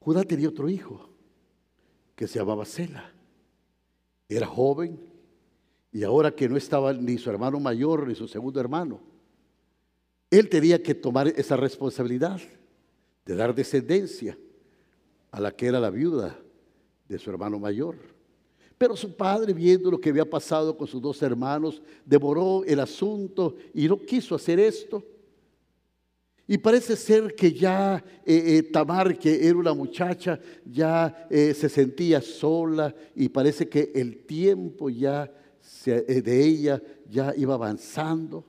Judá 0.00 0.24
tenía 0.24 0.48
otro 0.48 0.68
hijo 0.68 1.08
que 2.14 2.26
se 2.26 2.38
llamaba 2.38 2.64
Sela. 2.64 3.12
Era 4.28 4.46
joven, 4.46 4.98
y 5.92 6.02
ahora 6.02 6.34
que 6.34 6.48
no 6.48 6.56
estaba 6.56 6.92
ni 6.92 7.18
su 7.18 7.30
hermano 7.30 7.58
mayor 7.60 8.06
ni 8.06 8.14
su 8.14 8.28
segundo 8.28 8.60
hermano, 8.60 9.00
él 10.30 10.48
tenía 10.48 10.82
que 10.82 10.94
tomar 10.94 11.28
esa 11.28 11.56
responsabilidad 11.56 12.40
de 13.24 13.34
dar 13.34 13.54
descendencia 13.54 14.38
a 15.30 15.40
la 15.40 15.54
que 15.54 15.66
era 15.66 15.80
la 15.80 15.90
viuda 15.90 16.38
de 17.08 17.18
su 17.18 17.30
hermano 17.30 17.58
mayor. 17.58 17.96
Pero 18.76 18.96
su 18.96 19.16
padre, 19.16 19.52
viendo 19.52 19.90
lo 19.90 20.00
que 20.00 20.10
había 20.10 20.28
pasado 20.28 20.76
con 20.76 20.86
sus 20.86 21.02
dos 21.02 21.20
hermanos, 21.22 21.82
devoró 22.04 22.62
el 22.64 22.78
asunto 22.80 23.56
y 23.74 23.88
no 23.88 23.98
quiso 23.98 24.34
hacer 24.34 24.60
esto. 24.60 25.02
Y 26.50 26.56
parece 26.56 26.96
ser 26.96 27.34
que 27.34 27.52
ya 27.52 28.02
eh, 28.24 28.56
eh, 28.56 28.62
Tamar, 28.62 29.18
que 29.18 29.46
era 29.46 29.58
una 29.58 29.74
muchacha, 29.74 30.40
ya 30.64 31.28
eh, 31.28 31.52
se 31.52 31.68
sentía 31.68 32.22
sola 32.22 32.94
y 33.14 33.28
parece 33.28 33.68
que 33.68 33.92
el 33.94 34.24
tiempo 34.24 34.88
ya 34.88 35.30
de 35.84 36.44
ella 36.44 36.82
ya 37.06 37.34
iba 37.36 37.52
avanzando. 37.52 38.46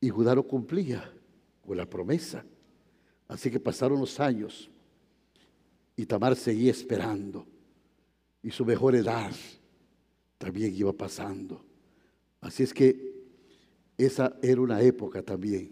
Y 0.00 0.08
Judá 0.08 0.36
no 0.36 0.44
cumplía 0.44 1.12
con 1.66 1.76
la 1.76 1.86
promesa. 1.86 2.44
Así 3.26 3.50
que 3.50 3.58
pasaron 3.58 3.98
los 3.98 4.20
años 4.20 4.70
y 5.96 6.06
Tamar 6.06 6.36
seguía 6.36 6.70
esperando. 6.70 7.44
Y 8.40 8.52
su 8.52 8.64
mejor 8.64 8.94
edad 8.94 9.32
también 10.38 10.72
iba 10.76 10.92
pasando. 10.92 11.71
Así 12.42 12.64
es 12.64 12.74
que 12.74 13.12
esa 13.96 14.36
era 14.42 14.60
una 14.60 14.82
época 14.82 15.22
también 15.22 15.70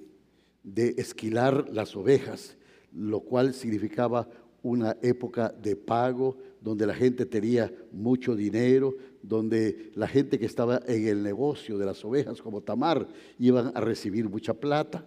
de 0.62 0.94
esquilar 0.98 1.68
las 1.70 1.96
ovejas, 1.96 2.56
lo 2.92 3.20
cual 3.20 3.54
significaba 3.54 4.28
una 4.62 4.96
época 5.02 5.48
de 5.48 5.74
pago, 5.74 6.36
donde 6.60 6.86
la 6.86 6.94
gente 6.94 7.26
tenía 7.26 7.72
mucho 7.90 8.36
dinero, 8.36 8.94
donde 9.22 9.90
la 9.94 10.06
gente 10.06 10.38
que 10.38 10.46
estaba 10.46 10.80
en 10.86 11.08
el 11.08 11.22
negocio 11.22 11.76
de 11.76 11.86
las 11.86 12.04
ovejas 12.04 12.40
como 12.40 12.60
Tamar 12.60 13.08
iban 13.38 13.72
a 13.74 13.80
recibir 13.80 14.28
mucha 14.28 14.54
plata. 14.54 15.04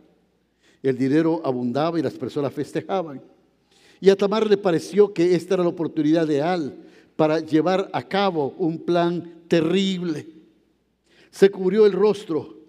El 0.81 0.97
dinero 0.97 1.41
abundaba 1.45 1.97
y 1.97 2.01
las 2.01 2.15
personas 2.15 2.51
festejaban. 2.51 3.21
Y 4.01 4.09
a 4.09 4.17
Tamar 4.17 4.49
le 4.49 4.57
pareció 4.57 5.13
que 5.13 5.33
esta 5.33 5.53
era 5.53 5.63
la 5.63 5.69
oportunidad 5.69 6.27
ideal 6.27 6.75
para 7.15 7.39
llevar 7.39 7.89
a 7.93 8.01
cabo 8.03 8.53
un 8.57 8.79
plan 8.79 9.43
terrible. 9.47 10.42
Se 11.33 11.49
cubrió 11.49 11.87
el 11.87 11.91
rostro 11.91 12.61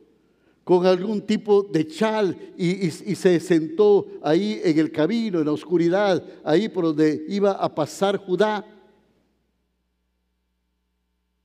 con 0.65 0.87
algún 0.87 1.21
tipo 1.21 1.63
de 1.63 1.87
chal 1.87 2.55
y, 2.57 2.91
se 2.91 3.39
sentó 3.39 4.07
ahí 4.23 4.59
en 4.65 4.79
el 4.79 4.91
camino, 4.91 5.41
en 5.41 5.45
la 5.45 5.53
oscuridad, 5.53 6.25
ahí 6.43 6.69
por 6.71 6.85
donde 6.85 7.27
iba 7.29 7.53
a 7.53 7.73
pasar 7.73 8.17
Judá. 8.17 8.65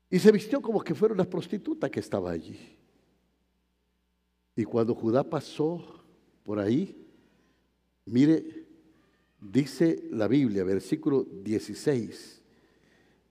Y 0.10 0.18
se 0.18 0.32
vistió 0.32 0.62
como 0.62 0.82
que 0.82 0.96
fuera 0.96 1.14
una 1.14 1.30
prostituta 1.30 1.92
que 1.92 2.00
estaba 2.00 2.32
allí. 2.32 2.58
Y 4.56 4.64
cuando 4.64 4.96
Judá 4.96 5.24
pasó 5.24 6.02
por 6.44 6.58
ahí, 6.58 6.96
mire, 8.06 8.60
Dice 9.42 10.04
la 10.12 10.28
Biblia, 10.28 10.66
versículo 10.66 11.26
16, 11.44 12.42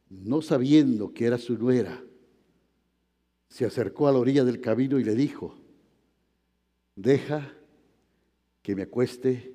no 0.08 0.40
sabiendo 0.40 1.12
que 1.12 1.26
era 1.26 1.36
su 1.36 1.58
nuera, 1.58 2.02
se 3.48 3.64
acercó 3.64 4.06
a 4.06 4.12
la 4.12 4.18
orilla 4.18 4.44
del 4.44 4.60
camino 4.60 4.98
y 4.98 5.04
le 5.04 5.14
dijo, 5.14 5.54
deja 6.94 7.54
que 8.62 8.76
me 8.76 8.82
acueste 8.82 9.54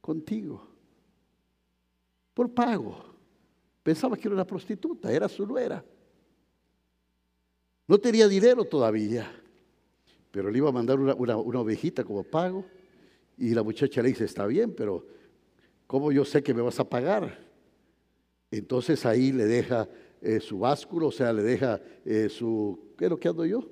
contigo, 0.00 0.66
por 2.32 2.52
pago. 2.54 3.04
Pensaba 3.82 4.16
que 4.16 4.28
era 4.28 4.34
una 4.34 4.46
prostituta, 4.46 5.10
era 5.10 5.28
su 5.28 5.46
nuera. 5.46 5.84
No 7.86 7.98
tenía 7.98 8.28
dinero 8.28 8.64
todavía, 8.64 9.28
pero 10.30 10.50
le 10.50 10.58
iba 10.58 10.68
a 10.68 10.72
mandar 10.72 11.00
una, 11.00 11.14
una 11.14 11.60
ovejita 11.60 12.04
como 12.04 12.22
pago. 12.22 12.64
Y 13.36 13.54
la 13.54 13.62
muchacha 13.62 14.02
le 14.02 14.08
dice, 14.10 14.24
está 14.24 14.46
bien, 14.46 14.74
pero 14.74 15.06
¿cómo 15.86 16.12
yo 16.12 16.24
sé 16.24 16.42
que 16.42 16.54
me 16.54 16.60
vas 16.60 16.78
a 16.78 16.88
pagar? 16.88 17.38
Entonces 18.50 19.04
ahí 19.06 19.32
le 19.32 19.46
deja 19.46 19.88
eh, 20.20 20.40
su 20.40 20.58
básculo, 20.58 21.08
o 21.08 21.12
sea, 21.12 21.32
le 21.32 21.42
deja 21.42 21.80
eh, 22.04 22.28
su, 22.28 22.92
¿qué 22.96 23.04
es 23.04 23.10
lo 23.10 23.18
que 23.18 23.28
ando 23.28 23.44
yo? 23.44 23.68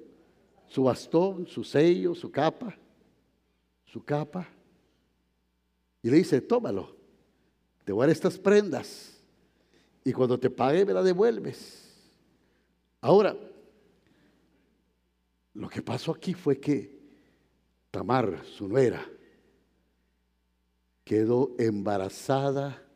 Su 0.67 0.85
bastón, 0.85 1.47
su 1.47 1.65
sello, 1.65 2.15
su 2.15 2.31
capa, 2.31 2.77
su 3.85 4.05
capa. 4.05 4.49
Y 6.03 6.11
le 6.11 6.19
dice, 6.19 6.41
tómalo, 6.41 6.95
te 7.85 7.93
voy 7.93 8.03
a 8.03 8.07
dar 8.07 8.13
estas 8.13 8.39
prendas 8.39 9.17
y 10.05 10.13
cuando 10.13 10.39
te 10.39 10.51
pague 10.51 10.85
me 10.85 10.93
la 10.93 11.03
devuelves. 11.03 11.85
Ahora, 13.01 13.37
lo 15.55 15.69
que 15.69 15.83
pasó 15.83 16.13
aquí 16.13 16.35
fue 16.35 16.61
que 16.61 16.97
Tamar, 17.91 18.45
su 18.45 18.69
nuera, 18.69 19.09
quedó 21.03 21.55
embarazada 21.59 22.87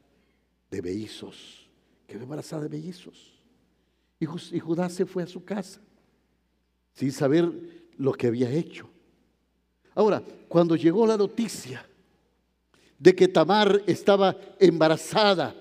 de 0.71 0.83
mellizos. 0.83 1.71
Quedó 2.07 2.25
embarazada 2.25 2.65
de 2.65 2.69
mellizos. 2.69 3.40
Y, 4.21 4.27
Judá 4.27 4.91
se 4.91 5.07
fue 5.07 5.23
a 5.23 5.27
su 5.27 5.43
casa 5.43 5.81
sin 6.93 7.11
saber 7.11 7.51
lo 7.97 8.13
que 8.13 8.27
había 8.27 8.51
hecho. 8.51 8.89
Ahora, 9.95 10.23
cuando 10.49 10.77
llegó 10.77 11.07
la 11.07 11.17
noticia 11.17 11.87
de 12.99 13.15
que 13.15 13.29
Tamar 13.29 13.83
estaba 13.87 14.37
embarazada, 14.59 15.55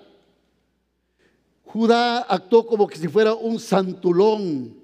Judá 1.64 2.18
actuó 2.20 2.66
como 2.66 2.86
que 2.86 2.98
si 2.98 3.08
fuera 3.08 3.32
un 3.32 3.58
santulón, 3.58 4.76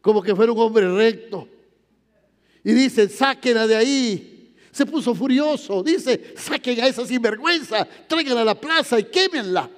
como 0.00 0.22
que 0.22 0.34
fuera 0.34 0.52
un 0.52 0.58
hombre 0.58 0.90
recto. 0.90 1.46
Y 2.64 2.72
dice, 2.72 3.08
sáquenla 3.08 3.66
de 3.66 3.76
ahí, 3.76 4.54
se 4.70 4.86
puso 4.86 5.14
furioso. 5.14 5.82
Dice, 5.82 6.34
saquen 6.36 6.80
a 6.80 6.86
esa 6.86 7.04
sinvergüenza, 7.04 7.86
tráiganla 8.08 8.42
a 8.42 8.44
la 8.44 8.60
plaza 8.60 8.98
y 8.98 9.04
quémenla. 9.04 9.68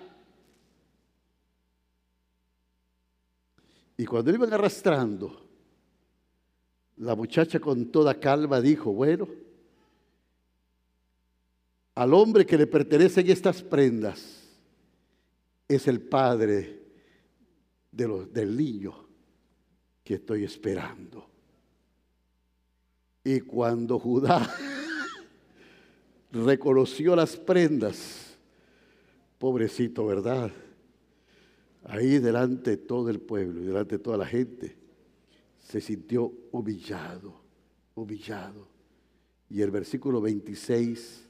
Y 4.02 4.04
cuando 4.04 4.34
iban 4.34 4.52
arrastrando, 4.52 5.46
la 6.96 7.14
muchacha 7.14 7.60
con 7.60 7.86
toda 7.92 8.18
calma 8.18 8.60
dijo, 8.60 8.92
bueno, 8.92 9.28
al 11.94 12.12
hombre 12.12 12.44
que 12.44 12.58
le 12.58 12.66
pertenecen 12.66 13.30
estas 13.30 13.62
prendas 13.62 14.42
es 15.68 15.86
el 15.86 16.00
padre 16.00 16.82
de 17.92 18.26
del 18.26 18.56
niño 18.56 19.06
que 20.02 20.14
estoy 20.14 20.42
esperando. 20.42 21.30
Y 23.22 23.38
cuando 23.38 24.00
Judá 24.00 24.52
reconoció 26.32 27.14
las 27.14 27.36
prendas. 27.36 28.36
Pobrecito, 29.38 30.04
¿verdad? 30.06 30.50
Ahí 31.84 32.18
delante 32.18 32.70
de 32.70 32.76
todo 32.76 33.10
el 33.10 33.20
pueblo 33.20 33.60
y 33.60 33.64
delante 33.64 33.96
de 33.96 34.02
toda 34.02 34.16
la 34.16 34.26
gente, 34.26 34.76
se 35.58 35.80
sintió 35.80 36.32
humillado, 36.50 37.40
humillado. 37.94 38.68
Y 39.48 39.62
el 39.62 39.70
versículo 39.70 40.20
26, 40.20 41.28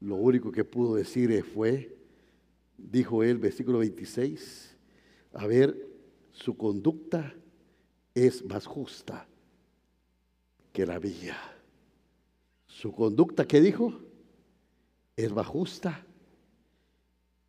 lo 0.00 0.16
único 0.16 0.52
que 0.52 0.64
pudo 0.64 0.96
decir 0.96 1.42
fue, 1.42 1.96
dijo 2.76 3.22
él, 3.22 3.38
versículo 3.38 3.78
26, 3.78 4.76
a 5.32 5.46
ver, 5.46 5.88
su 6.32 6.56
conducta 6.56 7.34
es 8.14 8.44
más 8.44 8.66
justa 8.66 9.26
que 10.72 10.84
la 10.84 11.00
mía. 11.00 11.36
Su 12.66 12.92
conducta, 12.92 13.46
¿qué 13.46 13.60
dijo? 13.60 14.00
Es 15.16 15.32
más 15.32 15.46
justa 15.46 16.04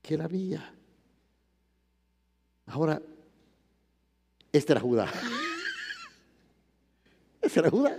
que 0.02 0.18
la 0.18 0.28
mía. 0.28 0.75
Ahora, 2.66 3.02
este 4.52 4.74
era 4.74 4.82
Judá. 4.82 5.12
Este 7.42 7.60
era 7.60 7.70
Judá. 7.70 7.98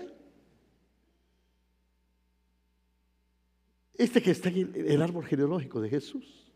Este 3.95 4.23
que 4.23 4.31
está 4.31 4.49
en 4.49 4.73
el 4.75 5.03
árbol 5.03 5.25
genealógico 5.25 5.81
de 5.81 5.89
Jesús. 5.89 6.51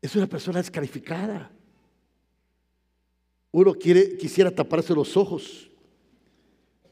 Es 0.00 0.14
una 0.14 0.26
persona 0.26 0.58
descalificada. 0.58 1.50
Uno 3.50 3.74
quiere, 3.74 4.16
quisiera 4.16 4.50
taparse 4.50 4.94
los 4.94 5.16
ojos 5.16 5.70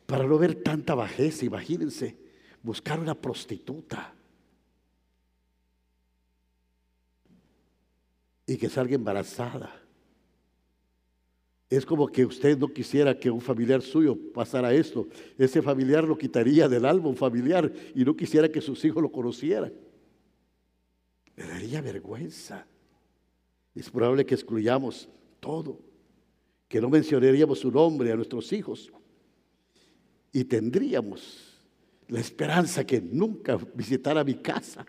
para 0.07 0.27
no 0.27 0.39
ver 0.39 0.55
tanta 0.63 0.95
bajeza, 0.95 1.45
imagínense, 1.45 2.17
buscar 2.63 2.99
una 2.99 3.15
prostituta 3.15 4.14
y 8.47 8.57
que 8.57 8.69
salga 8.69 8.95
embarazada. 8.95 9.81
Es 11.71 11.85
como 11.85 12.07
que 12.07 12.25
usted 12.25 12.59
no 12.59 12.69
quisiera 12.69 13.19
que 13.19 13.31
un 13.31 13.41
familiar 13.41 13.83
suyo 13.83 14.17
pasara 14.33 14.73
esto. 14.73 15.09
Ese 15.39 15.63
familiar 15.63 16.05
lo 16.05 16.17
quitaría 16.17 16.69
del 16.69 16.85
álbum 16.85 17.17
familiar 17.17 17.73
y 17.95 18.05
no 18.05 18.15
quisiera 18.15 18.49
que 18.49 18.61
sus 18.61 18.85
hijos 18.85 19.03
lo 19.03 19.11
conocieran. 19.11 19.73
Le 21.37 21.47
daría 21.47 21.81
vergüenza. 21.81 22.67
Es 23.75 23.91
probable 23.91 24.25
que 24.25 24.35
excluyamos 24.35 25.09
todo, 25.41 25.81
que 26.69 26.81
no 26.81 26.89
mencionaríamos 26.89 27.59
su 27.59 27.73
nombre 27.73 28.13
a 28.13 28.17
nuestros 28.17 28.53
hijos 28.53 28.93
y 30.33 30.45
tendríamos 30.45 31.55
la 32.09 32.21
esperanza 32.21 32.85
que 32.85 33.01
nunca 33.01 33.57
visitara 33.75 34.23
mi 34.23 34.35
casa. 34.35 34.85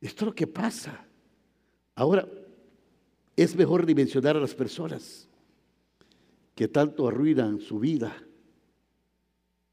Esto 0.00 0.24
es 0.24 0.26
lo 0.26 0.34
que 0.34 0.46
pasa. 0.46 1.06
Ahora, 1.94 2.28
es 3.36 3.54
mejor 3.56 3.86
dimensionar 3.86 4.36
a 4.36 4.40
las 4.40 4.54
personas 4.54 5.28
que 6.54 6.68
tanto 6.68 7.08
arruinan 7.08 7.60
su 7.60 7.78
vida 7.78 8.16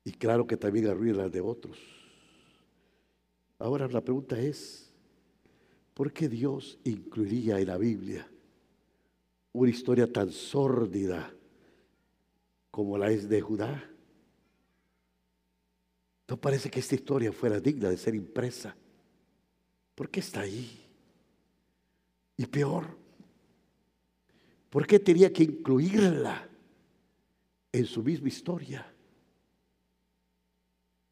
y 0.03 0.11
claro 0.11 0.47
que 0.47 0.57
también 0.57 0.87
arruinan 0.87 1.17
la 1.17 1.29
de 1.29 1.41
otros. 1.41 1.77
Ahora 3.59 3.87
la 3.87 4.01
pregunta 4.01 4.39
es, 4.39 4.91
¿por 5.93 6.11
qué 6.11 6.27
Dios 6.27 6.79
incluiría 6.83 7.59
en 7.59 7.67
la 7.67 7.77
Biblia 7.77 8.27
una 9.53 9.69
historia 9.69 10.11
tan 10.11 10.31
sórdida 10.31 11.31
como 12.71 12.97
la 12.97 13.11
es 13.11 13.29
de 13.29 13.41
Judá? 13.41 13.87
No 16.27 16.37
parece 16.37 16.71
que 16.71 16.79
esta 16.79 16.95
historia 16.95 17.31
fuera 17.31 17.59
digna 17.59 17.89
de 17.89 17.97
ser 17.97 18.15
impresa. 18.15 18.75
¿Por 19.93 20.09
qué 20.09 20.21
está 20.21 20.41
ahí? 20.41 20.80
Y 22.41 22.47
peor, 22.47 22.97
¿por 24.71 24.87
qué 24.87 24.97
tenía 24.97 25.31
que 25.31 25.43
incluirla 25.43 26.49
en 27.71 27.85
su 27.85 28.01
misma 28.01 28.29
historia? 28.29 28.91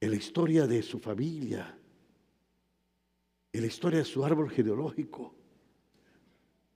En 0.02 0.10
la 0.10 0.16
historia 0.16 0.66
de 0.66 0.82
su 0.82 0.98
familia, 0.98 1.78
en 3.54 3.62
la 3.62 3.68
historia 3.68 4.00
de 4.00 4.06
su 4.06 4.26
árbol 4.26 4.50
genealógico. 4.50 5.36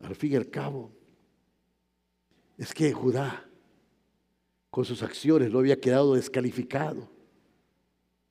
Al 0.01 0.15
fin 0.15 0.33
y 0.33 0.35
al 0.35 0.51
cabo, 0.51 0.91
es 2.55 2.75
que 2.75 2.93
Judá, 2.93 3.49
con 4.69 4.85
sus 4.85 5.01
acciones, 5.01 5.51
no 5.51 5.57
había 5.57 5.81
quedado 5.81 6.13
descalificado. 6.13 7.09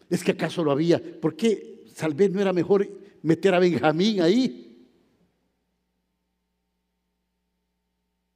¿Es 0.09 0.23
que 0.23 0.31
acaso 0.31 0.63
lo 0.63 0.71
había? 0.71 1.03
¿Por 1.21 1.35
qué 1.35 1.85
tal 1.97 2.15
vez 2.15 2.31
no 2.31 2.41
era 2.41 2.53
mejor 2.53 2.89
meter 3.23 3.55
a 3.55 3.59
Benjamín 3.59 4.21
ahí? 4.21 4.69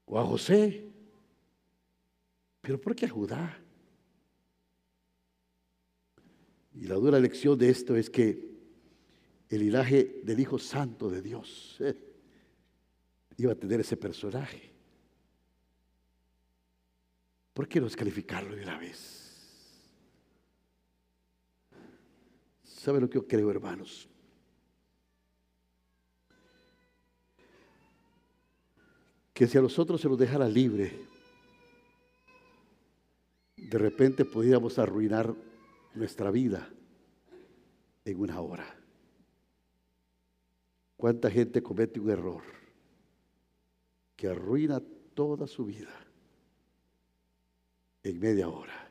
O 0.06 0.18
a 0.18 0.24
José. 0.24 0.88
Pero 2.60 2.80
¿por 2.80 2.96
qué 2.96 3.06
a 3.06 3.10
Judá? 3.10 3.62
Y 6.74 6.86
la 6.86 6.96
dura 6.96 7.18
lección 7.18 7.58
de 7.58 7.70
esto 7.70 7.96
es 7.96 8.10
que 8.10 8.56
el 9.48 9.60
linaje 9.60 10.20
del 10.24 10.40
Hijo 10.40 10.58
Santo 10.58 11.08
de 11.08 11.22
Dios 11.22 11.76
eh, 11.80 11.96
iba 13.36 13.52
a 13.52 13.54
tener 13.54 13.80
ese 13.80 13.96
personaje. 13.96 14.72
¿Por 17.52 17.68
qué 17.68 17.80
no 17.80 17.86
descalificarlo 17.86 18.54
de 18.54 18.62
una 18.62 18.78
vez? 18.78 19.26
¿Sabe 22.64 23.00
lo 23.00 23.08
que 23.08 23.14
yo 23.14 23.26
creo, 23.26 23.50
hermanos? 23.50 24.08
Que 29.37 29.46
si 29.46 29.59
a 29.59 29.61
nosotros 29.61 30.01
se 30.01 30.09
nos 30.09 30.16
dejara 30.16 30.49
libre, 30.49 30.99
de 33.55 33.77
repente 33.77 34.25
podríamos 34.25 34.79
arruinar 34.79 35.35
nuestra 35.92 36.31
vida 36.31 36.66
en 38.07 38.18
una 38.18 38.40
hora. 38.40 38.64
¿Cuánta 40.96 41.31
gente 41.31 41.62
comete 41.62 42.01
un 42.01 42.09
error 42.09 42.42
que 44.16 44.29
arruina 44.29 44.81
toda 45.12 45.46
su 45.46 45.66
vida 45.66 45.92
en 48.05 48.18
media 48.18 48.49
hora? 48.49 48.88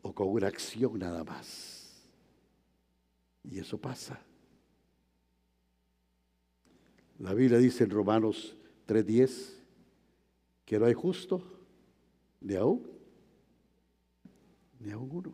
O 0.00 0.14
con 0.14 0.28
una 0.28 0.46
acción 0.46 0.98
nada 0.98 1.22
más. 1.24 2.02
Y 3.44 3.58
eso 3.58 3.76
pasa. 3.76 4.18
La 7.22 7.34
Biblia 7.34 7.58
dice 7.58 7.84
en 7.84 7.90
Romanos 7.90 8.56
3:10 8.88 9.56
que 10.64 10.76
no 10.76 10.86
hay 10.86 10.92
justo 10.92 11.40
ni 12.40 12.56
aún, 12.56 12.82
ni 14.80 14.90
aún 14.90 15.08
uno. 15.08 15.32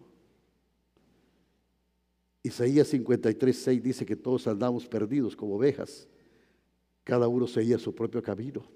Isaías 2.42 2.92
53:6 2.92 3.81
dice 3.81 4.05
que 4.05 4.16
todos 4.16 4.46
andamos 4.46 4.87
perdidos 4.87 5.35
como 5.35 5.55
ovejas, 5.55 6.07
cada 7.05 7.27
uno 7.27 7.46
seguía 7.46 7.79
su 7.79 7.94
propio 7.94 8.22
camino. 8.22 8.66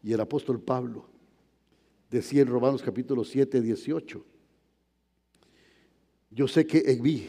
Y 0.00 0.12
el 0.12 0.20
apóstol 0.20 0.60
Pablo 0.60 1.08
decía 2.08 2.42
en 2.42 2.46
Romanos 2.46 2.82
capítulo 2.82 3.24
7, 3.24 3.60
18, 3.60 4.24
yo 6.30 6.46
sé 6.46 6.68
que 6.68 6.84
en 6.86 7.02
mí, 7.02 7.26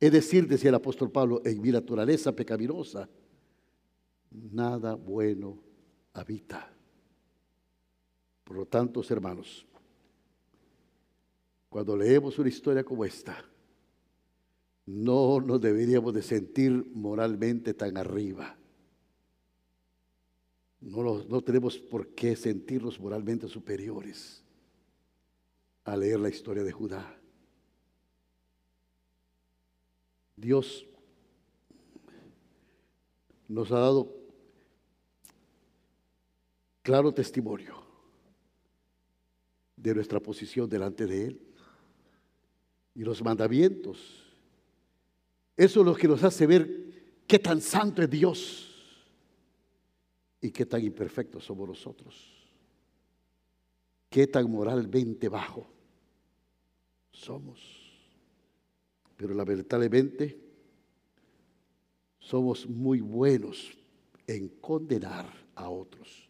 es 0.00 0.10
decir, 0.10 0.48
decía 0.48 0.70
el 0.70 0.74
apóstol 0.74 1.12
Pablo, 1.12 1.40
en 1.44 1.62
mi 1.62 1.70
naturaleza 1.70 2.34
pecaminosa, 2.34 3.08
nada 4.30 4.94
bueno 4.94 5.58
habita. 6.12 6.72
Por 8.44 8.56
lo 8.56 8.66
tanto, 8.66 9.02
hermanos, 9.08 9.66
cuando 11.68 11.96
leemos 11.96 12.38
una 12.38 12.48
historia 12.48 12.84
como 12.84 13.04
esta, 13.04 13.44
no 14.86 15.40
nos 15.40 15.60
deberíamos 15.60 16.12
de 16.12 16.22
sentir 16.22 16.90
moralmente 16.94 17.74
tan 17.74 17.96
arriba. 17.96 18.56
No, 20.80 21.22
no 21.24 21.42
tenemos 21.42 21.78
por 21.78 22.08
qué 22.08 22.34
sentirnos 22.34 22.98
moralmente 22.98 23.46
superiores 23.46 24.42
a 25.84 25.96
leer 25.96 26.18
la 26.18 26.28
historia 26.28 26.64
de 26.64 26.72
Judá. 26.72 27.20
Dios 30.36 30.86
nos 33.46 33.70
ha 33.70 33.78
dado 33.78 34.19
claro 36.82 37.12
testimonio 37.12 37.74
de 39.76 39.94
nuestra 39.94 40.20
posición 40.20 40.68
delante 40.68 41.06
de 41.06 41.26
Él 41.26 41.40
y 42.94 43.02
los 43.02 43.22
mandamientos. 43.22 44.24
Eso 45.56 45.80
es 45.80 45.86
lo 45.86 45.94
que 45.94 46.08
nos 46.08 46.22
hace 46.22 46.46
ver 46.46 47.22
qué 47.26 47.38
tan 47.38 47.60
santo 47.60 48.02
es 48.02 48.10
Dios 48.10 48.66
y 50.40 50.50
qué 50.50 50.66
tan 50.66 50.82
imperfectos 50.82 51.44
somos 51.44 51.68
nosotros. 51.68 52.36
Qué 54.08 54.26
tan 54.26 54.50
moralmente 54.50 55.28
bajo 55.28 55.66
somos. 57.12 57.60
Pero 59.16 59.34
lamentablemente 59.34 60.40
somos 62.18 62.66
muy 62.66 63.00
buenos 63.00 63.70
en 64.26 64.48
condenar 64.60 65.30
a 65.54 65.68
otros 65.68 66.29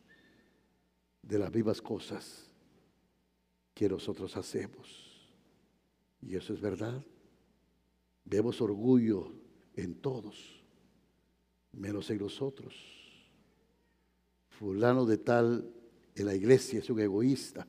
de 1.31 1.39
las 1.39 1.55
mismas 1.55 1.81
cosas 1.81 2.45
que 3.73 3.89
nosotros 3.89 4.37
hacemos. 4.37 5.07
Y 6.21 6.35
eso 6.35 6.53
es 6.53 6.61
verdad. 6.61 7.01
Vemos 8.25 8.61
orgullo 8.61 9.33
en 9.77 9.95
todos, 9.95 10.61
menos 11.73 12.11
en 12.11 12.19
nosotros. 12.19 12.75
Fulano 14.49 15.07
de 15.07 15.19
tal 15.19 15.73
en 16.17 16.27
la 16.27 16.35
iglesia 16.35 16.81
es 16.81 16.91
un 16.91 16.99
egoísta. 16.99 17.67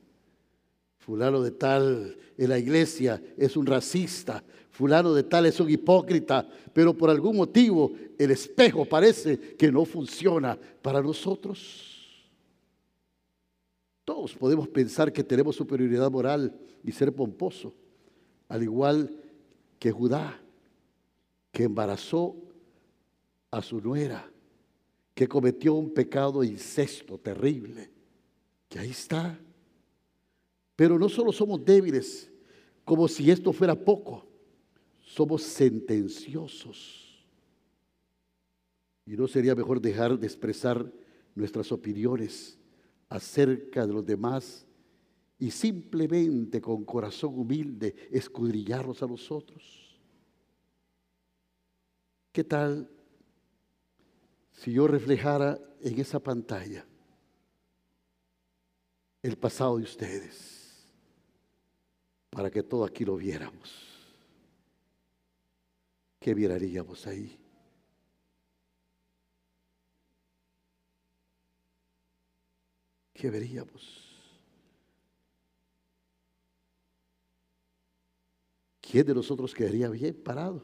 Fulano 0.98 1.40
de 1.40 1.52
tal 1.52 2.18
en 2.36 2.48
la 2.48 2.58
iglesia 2.58 3.22
es 3.36 3.56
un 3.56 3.66
racista. 3.66 4.42
Fulano 4.70 5.14
de 5.14 5.22
tal 5.22 5.46
es 5.46 5.60
un 5.60 5.70
hipócrita. 5.70 6.48
Pero 6.74 6.94
por 6.94 7.10
algún 7.10 7.36
motivo 7.36 7.92
el 8.18 8.32
espejo 8.32 8.84
parece 8.84 9.38
que 9.56 9.70
no 9.70 9.84
funciona 9.84 10.58
para 10.82 11.00
nosotros. 11.00 11.91
Todos 14.04 14.34
podemos 14.34 14.68
pensar 14.68 15.12
que 15.12 15.22
tenemos 15.22 15.56
superioridad 15.56 16.10
moral 16.10 16.58
y 16.82 16.92
ser 16.92 17.14
pomposo, 17.14 17.72
al 18.48 18.62
igual 18.62 19.16
que 19.78 19.92
Judá, 19.92 20.40
que 21.52 21.64
embarazó 21.64 22.34
a 23.50 23.62
su 23.62 23.80
nuera, 23.80 24.28
que 25.14 25.28
cometió 25.28 25.74
un 25.74 25.92
pecado 25.92 26.42
incesto 26.42 27.18
terrible, 27.18 27.90
que 28.68 28.78
ahí 28.78 28.90
está. 28.90 29.38
Pero 30.74 30.98
no 30.98 31.08
solo 31.08 31.32
somos 31.32 31.64
débiles, 31.64 32.30
como 32.84 33.06
si 33.06 33.30
esto 33.30 33.52
fuera 33.52 33.76
poco, 33.76 34.26
somos 35.00 35.42
sentenciosos. 35.42 37.24
Y 39.04 39.12
no 39.12 39.28
sería 39.28 39.54
mejor 39.54 39.80
dejar 39.80 40.18
de 40.18 40.26
expresar 40.26 40.90
nuestras 41.34 41.70
opiniones 41.70 42.58
acerca 43.12 43.86
de 43.86 43.92
los 43.92 44.06
demás 44.06 44.66
y 45.38 45.50
simplemente 45.50 46.62
con 46.62 46.84
corazón 46.84 47.38
humilde 47.38 47.94
escudrillarlos 48.10 49.02
a 49.02 49.06
nosotros. 49.06 50.00
¿Qué 52.32 52.42
tal 52.42 52.88
si 54.52 54.72
yo 54.72 54.86
reflejara 54.86 55.60
en 55.82 56.00
esa 56.00 56.20
pantalla 56.20 56.86
el 59.22 59.36
pasado 59.36 59.76
de 59.76 59.84
ustedes 59.84 60.86
para 62.30 62.50
que 62.50 62.62
todo 62.62 62.86
aquí 62.86 63.04
lo 63.04 63.16
viéramos? 63.16 63.74
¿Qué 66.18 66.34
miraríamos 66.34 67.06
ahí? 67.06 67.41
¿Qué 73.12 73.30
veríamos? 73.30 74.02
¿Quién 78.80 79.06
de 79.06 79.14
nosotros 79.14 79.54
quedaría 79.54 79.88
bien 79.88 80.14
parado? 80.14 80.62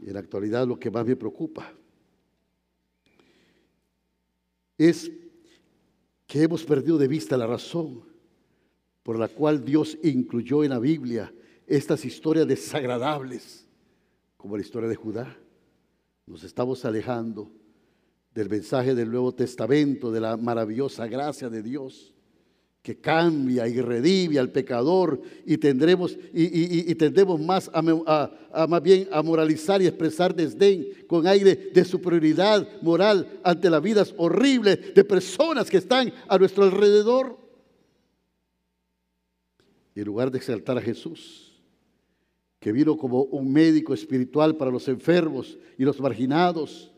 Y 0.00 0.08
en 0.08 0.14
la 0.14 0.20
actualidad 0.20 0.66
lo 0.66 0.78
que 0.78 0.90
más 0.90 1.06
me 1.06 1.16
preocupa 1.16 1.72
es 4.76 5.10
que 6.26 6.42
hemos 6.42 6.64
perdido 6.64 6.98
de 6.98 7.06
vista 7.06 7.36
la 7.36 7.46
razón 7.46 8.02
por 9.02 9.18
la 9.18 9.28
cual 9.28 9.64
Dios 9.64 9.96
incluyó 10.02 10.64
en 10.64 10.70
la 10.70 10.78
Biblia 10.78 11.32
estas 11.66 12.04
historias 12.04 12.46
desagradables, 12.46 13.66
como 14.36 14.56
la 14.56 14.62
historia 14.62 14.88
de 14.88 14.96
Judá. 14.96 15.38
Nos 16.26 16.42
estamos 16.42 16.84
alejando 16.84 17.52
del 18.34 18.48
mensaje 18.48 18.94
del 18.94 19.10
Nuevo 19.10 19.32
Testamento, 19.32 20.10
de 20.10 20.20
la 20.20 20.36
maravillosa 20.36 21.06
gracia 21.06 21.48
de 21.48 21.62
Dios 21.62 22.14
que 22.84 23.00
cambia 23.00 23.66
y 23.66 23.80
redime 23.80 24.38
al 24.38 24.50
pecador 24.50 25.18
y 25.46 25.56
tendremos 25.56 26.18
y, 26.34 26.94
tendremos 26.96 27.40
más 27.40 27.70
a, 27.72 28.66
más 28.68 28.82
bien 28.82 29.08
a 29.10 29.22
moralizar 29.22 29.80
y 29.80 29.86
expresar 29.86 30.34
desdén 30.34 30.88
con 31.06 31.26
aire 31.26 31.70
de 31.72 31.82
superioridad 31.86 32.68
moral 32.82 33.40
ante 33.42 33.70
las 33.70 33.80
vidas 33.80 34.14
horribles 34.18 34.94
de 34.94 35.02
personas 35.02 35.70
que 35.70 35.78
están 35.78 36.12
a 36.28 36.36
nuestro 36.36 36.64
alrededor. 36.64 37.38
Y 39.94 40.00
en 40.00 40.06
lugar 40.06 40.30
de 40.30 40.36
exaltar 40.36 40.76
a 40.76 40.82
Jesús, 40.82 41.54
que 42.60 42.70
vino 42.70 42.98
como 42.98 43.22
un 43.22 43.50
médico 43.50 43.94
espiritual 43.94 44.58
para 44.58 44.70
los 44.70 44.88
enfermos 44.88 45.56
y 45.78 45.84
los 45.84 45.98
marginados, 46.00 46.93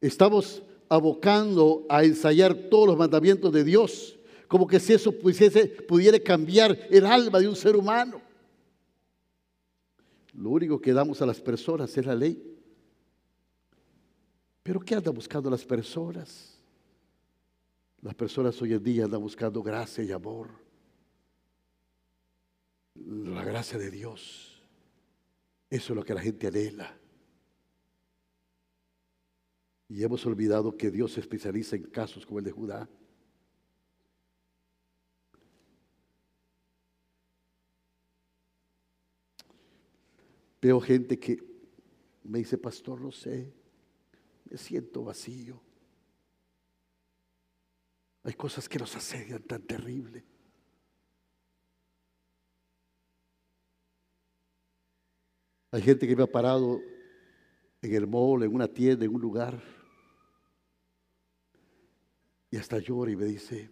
Estamos 0.00 0.62
abocando 0.88 1.84
a 1.88 2.04
ensayar 2.04 2.54
todos 2.54 2.88
los 2.88 2.96
mandamientos 2.96 3.52
de 3.52 3.64
Dios, 3.64 4.18
como 4.46 4.66
que 4.66 4.80
si 4.80 4.94
eso 4.94 5.12
pudiese, 5.12 5.66
pudiera 5.66 6.18
cambiar 6.18 6.78
el 6.90 7.04
alma 7.04 7.38
de 7.38 7.48
un 7.48 7.56
ser 7.56 7.76
humano. 7.76 8.22
Lo 10.34 10.50
único 10.50 10.80
que 10.80 10.92
damos 10.92 11.20
a 11.20 11.26
las 11.26 11.40
personas 11.40 11.96
es 11.96 12.06
la 12.06 12.14
ley. 12.14 12.56
Pero 14.62 14.80
¿qué 14.80 14.94
andan 14.94 15.14
buscando 15.14 15.50
las 15.50 15.64
personas? 15.64 16.58
Las 18.00 18.14
personas 18.14 18.60
hoy 18.62 18.74
en 18.74 18.82
día 18.82 19.04
andan 19.04 19.20
buscando 19.20 19.62
gracia 19.62 20.04
y 20.04 20.12
amor. 20.12 20.48
La 22.94 23.44
gracia 23.44 23.78
de 23.78 23.90
Dios. 23.90 24.62
Eso 25.68 25.92
es 25.92 25.96
lo 25.96 26.04
que 26.04 26.14
la 26.14 26.20
gente 26.20 26.46
anhela. 26.46 26.97
Y 29.88 30.02
hemos 30.02 30.24
olvidado 30.26 30.76
que 30.76 30.90
Dios 30.90 31.12
se 31.12 31.20
especializa 31.20 31.76
en 31.76 31.84
casos 31.84 32.26
como 32.26 32.38
el 32.38 32.44
de 32.44 32.52
Judá. 32.52 32.88
Veo 40.60 40.80
gente 40.80 41.18
que 41.18 41.38
me 42.24 42.38
dice, 42.38 42.58
pastor, 42.58 43.00
no 43.00 43.12
sé, 43.12 43.52
me 44.50 44.58
siento 44.58 45.04
vacío. 45.04 45.62
Hay 48.24 48.34
cosas 48.34 48.68
que 48.68 48.78
nos 48.78 48.94
asedian 48.94 49.42
tan 49.42 49.62
terrible. 49.62 50.24
Hay 55.70 55.80
gente 55.80 56.06
que 56.06 56.16
me 56.16 56.24
ha 56.24 56.26
parado 56.26 56.80
en 57.80 57.94
el 57.94 58.06
mall, 58.06 58.42
en 58.42 58.54
una 58.54 58.66
tienda, 58.68 59.04
en 59.04 59.14
un 59.14 59.20
lugar, 59.20 59.77
y 62.50 62.56
hasta 62.56 62.78
llora 62.78 63.10
y 63.10 63.16
me 63.16 63.26
dice, 63.26 63.70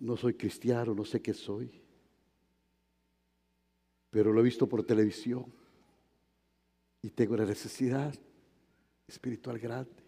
no 0.00 0.16
soy 0.16 0.34
cristiano, 0.34 0.94
no 0.94 1.04
sé 1.04 1.20
qué 1.20 1.34
soy, 1.34 1.82
pero 4.10 4.32
lo 4.32 4.40
he 4.40 4.44
visto 4.44 4.68
por 4.68 4.84
televisión 4.84 5.52
y 7.02 7.10
tengo 7.10 7.34
una 7.34 7.44
necesidad 7.44 8.14
espiritual 9.06 9.58
grande. 9.58 10.04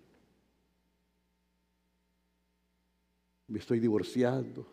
Me 3.46 3.58
estoy 3.58 3.80
divorciando, 3.80 4.66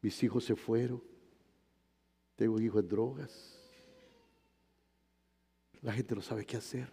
mis 0.00 0.22
hijos 0.22 0.44
se 0.44 0.56
fueron, 0.56 1.02
tengo 2.34 2.54
un 2.54 2.62
hijo 2.62 2.78
en 2.78 2.88
drogas. 2.88 3.52
La 5.82 5.92
gente 5.92 6.14
no 6.14 6.22
sabe 6.22 6.44
qué 6.44 6.56
hacer. 6.56 6.92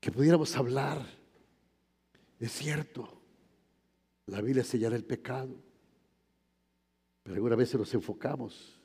Que 0.00 0.05
pudiéramos 0.16 0.56
hablar, 0.56 1.06
es 2.40 2.50
cierto, 2.50 3.20
la 4.24 4.40
Biblia 4.40 4.64
señala 4.64 4.96
el 4.96 5.04
pecado, 5.04 5.62
pero 7.22 7.34
algunas 7.34 7.58
veces 7.58 7.78
nos 7.78 7.92
enfocamos 7.92 8.80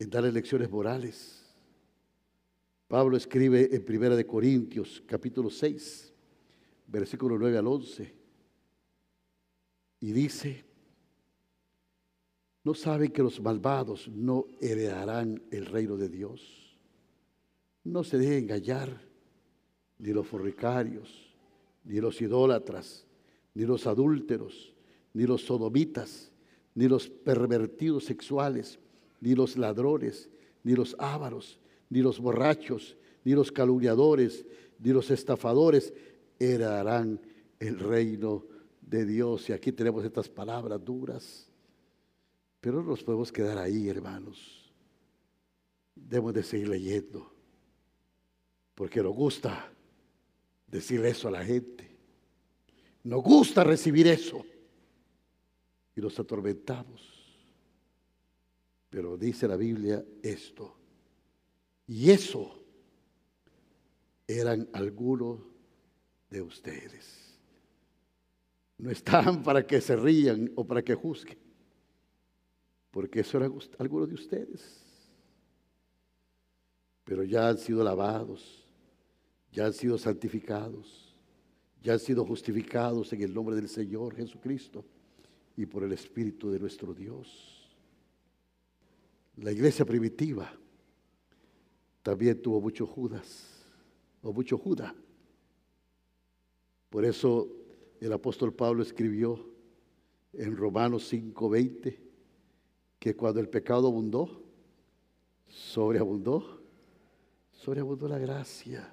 en 0.00 0.10
dar 0.10 0.24
lecciones 0.24 0.68
morales. 0.68 1.54
Pablo 2.88 3.16
escribe 3.16 3.68
en 3.72 3.84
Primera 3.84 4.16
de 4.16 4.26
Corintios, 4.26 5.00
capítulo 5.06 5.48
6, 5.50 6.12
versículo 6.88 7.38
9 7.38 7.56
al 7.56 7.66
11, 7.68 8.14
y 10.00 10.12
dice, 10.12 10.64
¿No 12.64 12.74
saben 12.74 13.12
que 13.12 13.22
los 13.22 13.40
malvados 13.40 14.08
no 14.08 14.46
heredarán 14.60 15.44
el 15.52 15.66
reino 15.66 15.96
de 15.96 16.08
Dios? 16.08 16.76
No 17.84 18.02
se 18.02 18.18
dejen 18.18 18.38
engañar 18.38 19.13
ni 19.98 20.12
los 20.12 20.26
fornicarios, 20.26 21.34
ni 21.84 22.00
los 22.00 22.20
idólatras, 22.20 23.06
ni 23.54 23.64
los 23.64 23.86
adúlteros, 23.86 24.74
ni 25.12 25.24
los 25.24 25.42
sodomitas, 25.42 26.32
ni 26.74 26.88
los 26.88 27.08
pervertidos 27.08 28.04
sexuales, 28.04 28.78
ni 29.20 29.34
los 29.34 29.56
ladrones, 29.56 30.28
ni 30.62 30.74
los 30.74 30.96
ávaros, 30.98 31.58
ni 31.88 32.00
los 32.00 32.18
borrachos, 32.20 32.96
ni 33.24 33.32
los 33.32 33.52
calumniadores, 33.52 34.44
ni 34.78 34.92
los 34.92 35.10
estafadores 35.10 35.92
heredarán 36.38 37.20
el 37.60 37.78
reino 37.78 38.44
de 38.80 39.06
Dios. 39.06 39.48
Y 39.48 39.52
aquí 39.52 39.72
tenemos 39.72 40.04
estas 40.04 40.28
palabras 40.28 40.84
duras. 40.84 41.48
Pero 42.60 42.82
no 42.82 42.90
nos 42.90 43.02
podemos 43.02 43.30
quedar 43.30 43.58
ahí, 43.58 43.88
hermanos. 43.88 44.72
Debemos 45.94 46.34
de 46.34 46.42
seguir 46.42 46.68
leyendo. 46.68 47.30
Porque 48.74 49.02
nos 49.02 49.14
gusta 49.14 49.73
decirle 50.76 51.10
eso 51.10 51.28
a 51.28 51.32
la 51.32 51.44
gente. 51.44 51.88
Nos 53.04 53.22
gusta 53.22 53.64
recibir 53.64 54.06
eso. 54.06 54.44
Y 55.96 56.00
nos 56.00 56.18
atormentamos. 56.18 57.02
Pero 58.90 59.16
dice 59.16 59.48
la 59.48 59.56
Biblia 59.56 60.04
esto. 60.22 60.76
Y 61.86 62.10
eso 62.10 62.62
eran 64.26 64.68
algunos 64.72 65.40
de 66.30 66.42
ustedes. 66.42 67.38
No 68.78 68.90
están 68.90 69.42
para 69.42 69.66
que 69.66 69.80
se 69.80 69.96
rían 69.96 70.50
o 70.56 70.66
para 70.66 70.82
que 70.82 70.94
juzguen 70.94 71.44
porque 72.94 73.20
eso 73.20 73.38
era 73.38 73.50
algunos 73.80 74.08
de 74.08 74.14
ustedes. 74.14 74.80
Pero 77.02 77.24
ya 77.24 77.48
han 77.48 77.58
sido 77.58 77.82
lavados, 77.82 78.63
ya 79.54 79.66
han 79.66 79.72
sido 79.72 79.96
santificados, 79.96 81.16
ya 81.80 81.92
han 81.92 82.00
sido 82.00 82.24
justificados 82.24 83.12
en 83.12 83.22
el 83.22 83.32
nombre 83.32 83.54
del 83.54 83.68
Señor 83.68 84.14
Jesucristo 84.16 84.84
y 85.56 85.64
por 85.64 85.84
el 85.84 85.92
Espíritu 85.92 86.50
de 86.50 86.58
nuestro 86.58 86.92
Dios. 86.92 87.68
La 89.36 89.52
iglesia 89.52 89.84
primitiva 89.84 90.52
también 92.02 92.42
tuvo 92.42 92.60
muchos 92.60 92.88
Judas, 92.88 93.64
o 94.22 94.32
mucho 94.32 94.58
Judá. 94.58 94.94
Por 96.90 97.04
eso 97.04 97.48
el 98.00 98.12
apóstol 98.12 98.52
Pablo 98.52 98.82
escribió 98.82 99.38
en 100.32 100.56
Romanos 100.56 101.12
5:20, 101.12 102.00
que 102.98 103.14
cuando 103.14 103.38
el 103.38 103.48
pecado 103.48 103.86
abundó, 103.86 104.42
sobreabundó, 105.46 106.60
sobreabundó 107.52 108.08
la 108.08 108.18
gracia. 108.18 108.92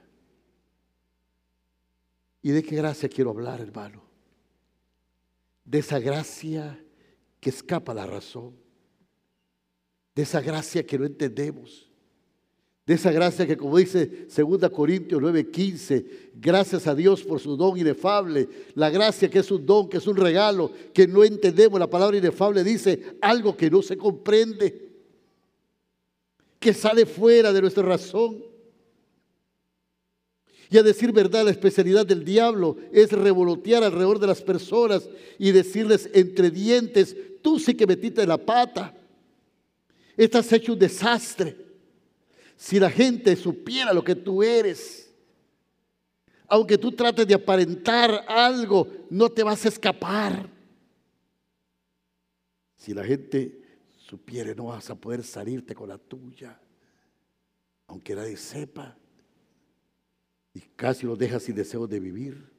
¿Y 2.42 2.52
de 2.52 2.64
qué 2.64 2.76
gracia 2.76 3.08
quiero 3.08 3.32
hablar, 3.32 3.62
hermano? 3.62 4.02
De 5.64 5.80
esa 5.80 6.00
gracia 6.00 6.84
que 7.40 7.50
escapa 7.50 7.92
a 7.92 7.96
la 7.96 8.08
razón, 8.08 8.56
de 10.16 10.24
esa 10.24 10.42
gracia 10.42 10.86
que 10.86 10.98
no 10.98 11.06
entendemos, 11.06 11.90
de 12.86 12.96
esa 12.96 13.12
gracia 13.12 13.46
que 13.46 13.56
como 13.56 13.78
dice 13.78 14.28
2 14.28 14.70
Corintios 14.72 15.22
9:15, 15.22 16.32
gracias 16.34 16.88
a 16.88 16.96
Dios 16.96 17.24
por 17.24 17.40
su 17.40 17.56
don 17.56 17.78
inefable, 17.78 18.50
la 18.74 18.90
gracia 18.90 19.30
que 19.30 19.40
es 19.40 19.52
un 19.52 19.66
don, 19.66 19.88
que 19.88 19.98
es 19.98 20.08
un 20.08 20.18
regalo, 20.18 20.72
que 20.94 21.08
no 21.08 21.24
entendemos, 21.24 21.80
la 21.80 21.90
palabra 21.90 22.18
inefable 22.18 22.64
dice 22.64 23.18
algo 23.22 23.56
que 23.56 23.70
no 23.70 23.82
se 23.82 23.98
comprende, 23.98 24.90
que 26.60 26.74
sale 26.74 27.06
fuera 27.06 27.54
de 27.54 27.62
nuestra 27.62 27.84
razón. 27.84 28.51
Y 30.72 30.78
a 30.78 30.84
decir 30.84 31.12
verdad, 31.12 31.44
la 31.44 31.52
especialidad 31.52 32.06
del 32.06 32.24
diablo 32.24 32.78
es 32.94 33.12
revolotear 33.12 33.84
alrededor 33.84 34.20
de 34.20 34.28
las 34.28 34.42
personas 34.42 35.10
y 35.38 35.52
decirles 35.52 36.10
entre 36.14 36.50
dientes, 36.50 37.14
tú 37.42 37.60
sí 37.60 37.76
que 37.76 37.86
metiste 37.86 38.26
la 38.26 38.38
pata, 38.38 38.96
estás 40.16 40.50
hecho 40.54 40.72
un 40.72 40.80
desastre. 40.80 41.58
Si 42.56 42.80
la 42.80 42.90
gente 42.90 43.36
supiera 43.36 43.92
lo 43.92 44.02
que 44.02 44.16
tú 44.16 44.42
eres, 44.42 45.12
aunque 46.48 46.78
tú 46.78 46.94
trates 46.94 47.28
de 47.28 47.34
aparentar 47.34 48.24
algo, 48.30 48.88
no 49.10 49.28
te 49.28 49.44
vas 49.44 49.66
a 49.66 49.68
escapar. 49.68 50.50
Si 52.78 52.94
la 52.94 53.04
gente 53.04 53.62
supiera, 54.08 54.54
no 54.54 54.68
vas 54.68 54.90
a 54.90 54.96
poder 54.96 55.22
salirte 55.22 55.76
con 55.76 55.90
la 55.90 55.98
tuya, 55.98 56.58
aunque 57.88 58.16
nadie 58.16 58.38
sepa. 58.38 58.96
Y 60.54 60.62
casi 60.76 61.06
los 61.06 61.18
dejas 61.18 61.44
sin 61.44 61.56
deseo 61.56 61.88
de 61.88 62.00
vivir. 62.00 62.50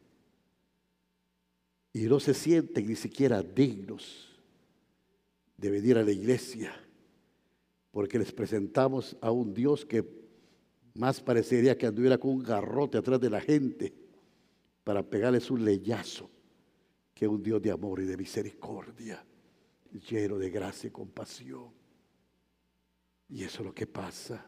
Y 1.93 2.03
no 2.05 2.21
se 2.21 2.35
sienten 2.35 2.87
ni 2.87 2.97
siquiera 2.97 3.43
dignos 3.43 4.29
de 5.57 5.71
venir 5.71 5.99
a 5.99 6.03
la 6.03 6.11
iglesia 6.11 6.75
porque 7.93 8.19
les 8.19 8.33
presentamos 8.33 9.17
a 9.21 9.31
un 9.31 9.55
Dios 9.55 9.85
que 9.85 10.03
más 10.95 11.21
parecería 11.21 11.77
que 11.79 11.87
anduviera 11.87 12.19
con 12.19 12.33
un 12.33 12.43
garrote 12.43 12.99
atrás 12.99 13.21
de 13.21 13.31
la 13.31 13.41
gente 13.41 13.95
para 14.83 15.03
pegarles 15.03 15.51
un 15.51 15.65
leyazo, 15.65 16.29
que 17.15 17.29
un 17.29 17.43
Dios 17.43 17.63
de 17.63 17.71
amor 17.71 18.01
y 18.01 18.07
de 18.07 18.17
misericordia, 18.17 19.25
lleno 20.11 20.39
de 20.39 20.51
gracia 20.51 20.89
y 20.89 20.91
compasión. 20.91 21.71
Y 23.29 23.45
eso 23.45 23.61
es 23.61 23.67
lo 23.67 23.75
que 23.75 23.87
pasa. 23.87 24.45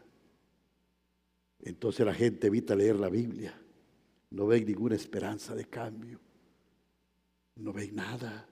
Entonces 1.65 2.05
la 2.05 2.13
gente 2.13 2.49
evita 2.49 2.77
leer 2.77 3.01
la 3.01 3.09
Biblia, 3.09 3.59
no 4.31 4.47
ven 4.47 4.67
ninguna 4.67 4.97
esperanza 4.97 5.55
de 5.55 5.65
cambio, 5.65 6.21
no 7.57 7.73
ven 7.73 7.95
nada. 7.95 8.47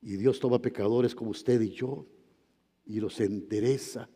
Y 0.00 0.16
Dios 0.16 0.40
toma 0.40 0.58
pecadores 0.58 1.14
como 1.14 1.32
usted 1.32 1.60
y 1.60 1.72
yo 1.72 2.06
y 2.86 3.00
los 3.00 3.20
endereza. 3.20 4.08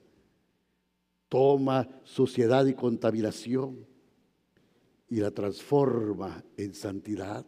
Toma 1.29 1.89
suciedad 2.05 2.65
y 2.67 2.75
contaminación 2.75 3.87
y 5.11 5.17
la 5.17 5.31
transforma 5.31 6.43
en 6.57 6.73
santidad. 6.73 7.45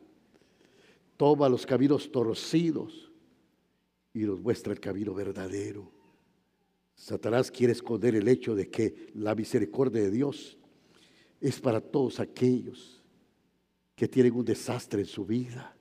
Toma 1.16 1.48
los 1.48 1.64
caminos 1.64 2.12
torcidos 2.12 3.10
y 4.12 4.24
los 4.24 4.38
muestra 4.38 4.74
el 4.74 4.80
camino 4.80 5.14
verdadero. 5.14 5.91
Satanás 6.94 7.50
quiere 7.50 7.72
esconder 7.72 8.14
el 8.14 8.28
hecho 8.28 8.54
de 8.54 8.68
que 8.68 9.08
la 9.14 9.34
misericordia 9.34 10.02
de 10.02 10.10
Dios 10.10 10.58
es 11.40 11.60
para 11.60 11.80
todos 11.80 12.20
aquellos 12.20 13.02
que 13.94 14.08
tienen 14.08 14.34
un 14.34 14.44
desastre 14.44 15.00
en 15.00 15.06
su 15.06 15.26
vida. 15.26 15.76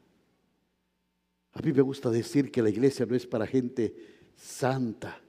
A 1.54 1.62
mí 1.62 1.74
me 1.74 1.82
gusta 1.82 2.10
decir 2.10 2.52
que 2.52 2.62
la 2.62 2.70
iglesia 2.70 3.06
no 3.06 3.16
es 3.16 3.28
para 3.28 3.46
gente 3.46 3.94
santa. 4.36 5.22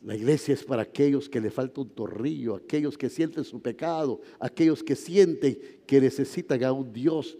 La 0.00 0.14
iglesia 0.14 0.54
es 0.54 0.64
para 0.64 0.82
aquellos 0.82 1.28
que 1.28 1.40
le 1.40 1.50
falta 1.50 1.80
un 1.80 1.90
torrillo, 1.90 2.54
aquellos 2.54 2.96
que 2.96 3.08
sienten 3.08 3.44
su 3.44 3.60
pecado, 3.60 4.20
aquellos 4.38 4.82
que 4.82 4.94
sienten 4.94 5.58
que 5.86 6.00
necesitan 6.00 6.62
a 6.64 6.72
un 6.72 6.92
Dios 6.92 7.38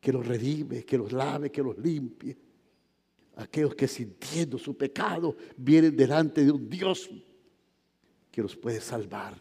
que 0.00 0.12
los 0.12 0.26
redime, 0.26 0.84
que 0.84 0.96
los 0.96 1.12
lave, 1.12 1.50
que 1.50 1.62
los 1.62 1.76
limpie. 1.78 2.36
Aquellos 3.36 3.74
que 3.74 3.88
sintiendo 3.88 4.58
su 4.58 4.76
pecado 4.76 5.36
vienen 5.56 5.96
delante 5.96 6.44
de 6.44 6.50
un 6.50 6.68
Dios 6.68 7.08
que 8.30 8.42
los 8.42 8.56
puede 8.56 8.80
salvar, 8.80 9.34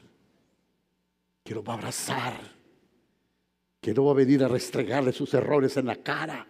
que 1.43 1.54
los 1.54 1.63
va 1.63 1.73
a 1.73 1.78
abrazar, 1.78 2.56
que 3.82 3.93
no 3.93 4.06
va 4.06 4.12
a 4.12 4.15
venir 4.15 4.43
a 4.43 4.47
restregarle 4.47 5.12
sus 5.12 5.34
errores 5.34 5.78
en 5.78 5.86
la 5.86 5.95
cara, 5.95 6.47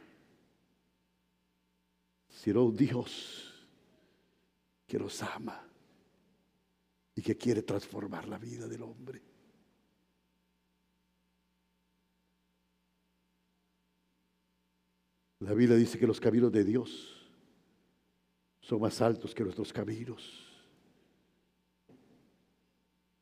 sino 2.28 2.64
un 2.64 2.76
Dios 2.76 3.68
que 4.86 4.98
los 4.98 5.22
ama 5.22 5.68
y 7.16 7.22
que 7.22 7.38
quiere 7.38 7.64
transformar 7.64 8.28
la 8.28 8.38
vida 8.38 8.68
del 8.68 8.82
hombre. 8.84 9.22
La 15.40 15.54
Biblia 15.54 15.78
dice 15.78 15.98
que 15.98 16.08
los 16.08 16.20
caminos 16.20 16.52
de 16.52 16.64
Dios 16.64 17.19
son 18.70 18.82
más 18.82 19.02
altos 19.02 19.34
que 19.34 19.44
nuestros 19.44 19.74
caminos. 19.74 20.46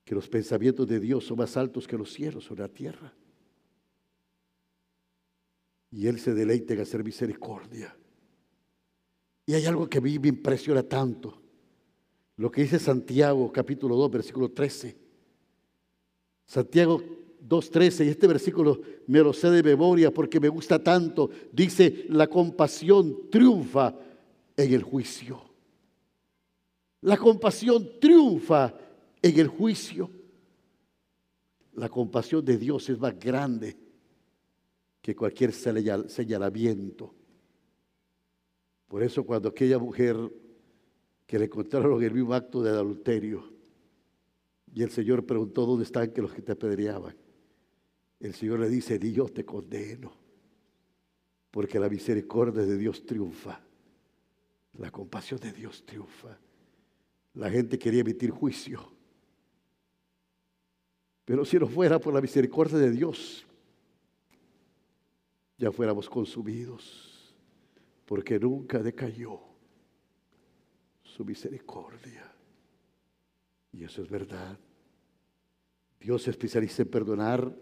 Que 0.03 0.13
los 0.13 0.27
pensamientos 0.27 0.85
de 0.85 0.99
Dios 0.99 1.25
son 1.25 1.37
más 1.37 1.55
altos 1.55 1.87
que 1.87 1.97
los 1.97 2.11
cielos 2.11 2.43
sobre 2.43 2.63
la 2.63 2.67
tierra. 2.67 3.13
Y 5.89 6.07
Él 6.07 6.19
se 6.19 6.33
deleita 6.33 6.73
en 6.73 6.81
hacer 6.81 7.01
misericordia. 7.01 7.95
Y 9.45 9.53
hay 9.53 9.65
algo 9.65 9.89
que 9.89 9.99
a 9.99 10.01
mí 10.01 10.19
me 10.19 10.27
impresiona 10.27 10.83
tanto. 10.83 11.41
Lo 12.35 12.51
que 12.51 12.63
dice 12.63 12.77
Santiago 12.77 13.49
capítulo 13.49 13.95
2, 13.95 14.11
versículo 14.11 14.51
13. 14.51 14.97
Santiago 16.45 17.01
2.13, 17.47 18.05
y 18.05 18.09
este 18.09 18.27
versículo 18.27 18.81
me 19.07 19.19
lo 19.19 19.31
sé 19.31 19.49
de 19.49 19.63
memoria 19.63 20.13
porque 20.13 20.41
me 20.41 20.49
gusta 20.49 20.83
tanto, 20.83 21.29
dice, 21.53 22.05
la 22.09 22.27
compasión 22.27 23.29
triunfa 23.29 23.95
en 24.57 24.73
el 24.73 24.83
juicio. 24.83 25.41
La 27.01 27.15
compasión 27.15 27.99
triunfa 28.01 28.73
en 29.21 29.39
el 29.39 29.47
juicio. 29.47 30.09
La 31.75 31.89
compasión 31.89 32.43
de 32.43 32.57
Dios 32.57 32.89
es 32.89 32.99
más 32.99 33.17
grande 33.17 33.77
que 34.99 35.15
cualquier 35.15 35.53
señalamiento. 35.53 37.13
Por 38.87 39.03
eso 39.03 39.23
cuando 39.23 39.49
aquella 39.49 39.77
mujer 39.77 40.17
que 41.25 41.37
le 41.37 41.45
encontraron 41.45 42.01
el 42.01 42.13
mismo 42.13 42.33
acto 42.33 42.63
de 42.63 42.71
adulterio, 42.71 43.53
y 44.73 44.81
el 44.81 44.89
Señor 44.89 45.25
preguntó, 45.25 45.65
¿dónde 45.65 45.83
están 45.83 46.11
que 46.11 46.21
los 46.21 46.33
que 46.33 46.41
te 46.41 46.53
apedreaban? 46.53 47.15
El 48.19 48.33
Señor 48.33 48.59
le 48.59 48.69
dice, 48.69 48.99
yo 49.11 49.25
te 49.25 49.45
condeno, 49.45 50.13
porque 51.51 51.79
la 51.79 51.89
misericordia 51.89 52.65
de 52.65 52.77
Dios 52.77 53.05
triunfa, 53.05 53.66
la 54.73 54.91
compasión 54.91 55.39
de 55.39 55.51
Dios 55.51 55.85
triunfa. 55.85 56.37
La 57.33 57.49
gente 57.49 57.77
quería 57.77 58.01
emitir 58.01 58.31
juicio, 58.31 58.91
pero 61.25 61.43
si 61.43 61.59
no 61.59 61.67
fuera 61.67 61.99
por 61.99 62.13
la 62.13 62.21
misericordia 62.21 62.77
de 62.77 62.89
Dios, 62.89 63.45
ya 65.57 65.71
fuéramos 65.71 66.09
consumidos, 66.09 67.35
porque 68.05 68.39
nunca 68.39 68.79
decayó 68.79 69.39
su 71.03 71.25
misericordia. 71.25 72.31
Y 73.73 73.83
eso 73.83 74.01
es 74.01 74.09
verdad. 74.09 74.57
Dios 75.99 76.23
se 76.23 76.31
especializa 76.31 76.83
en 76.83 76.89
perdonar 76.89 77.53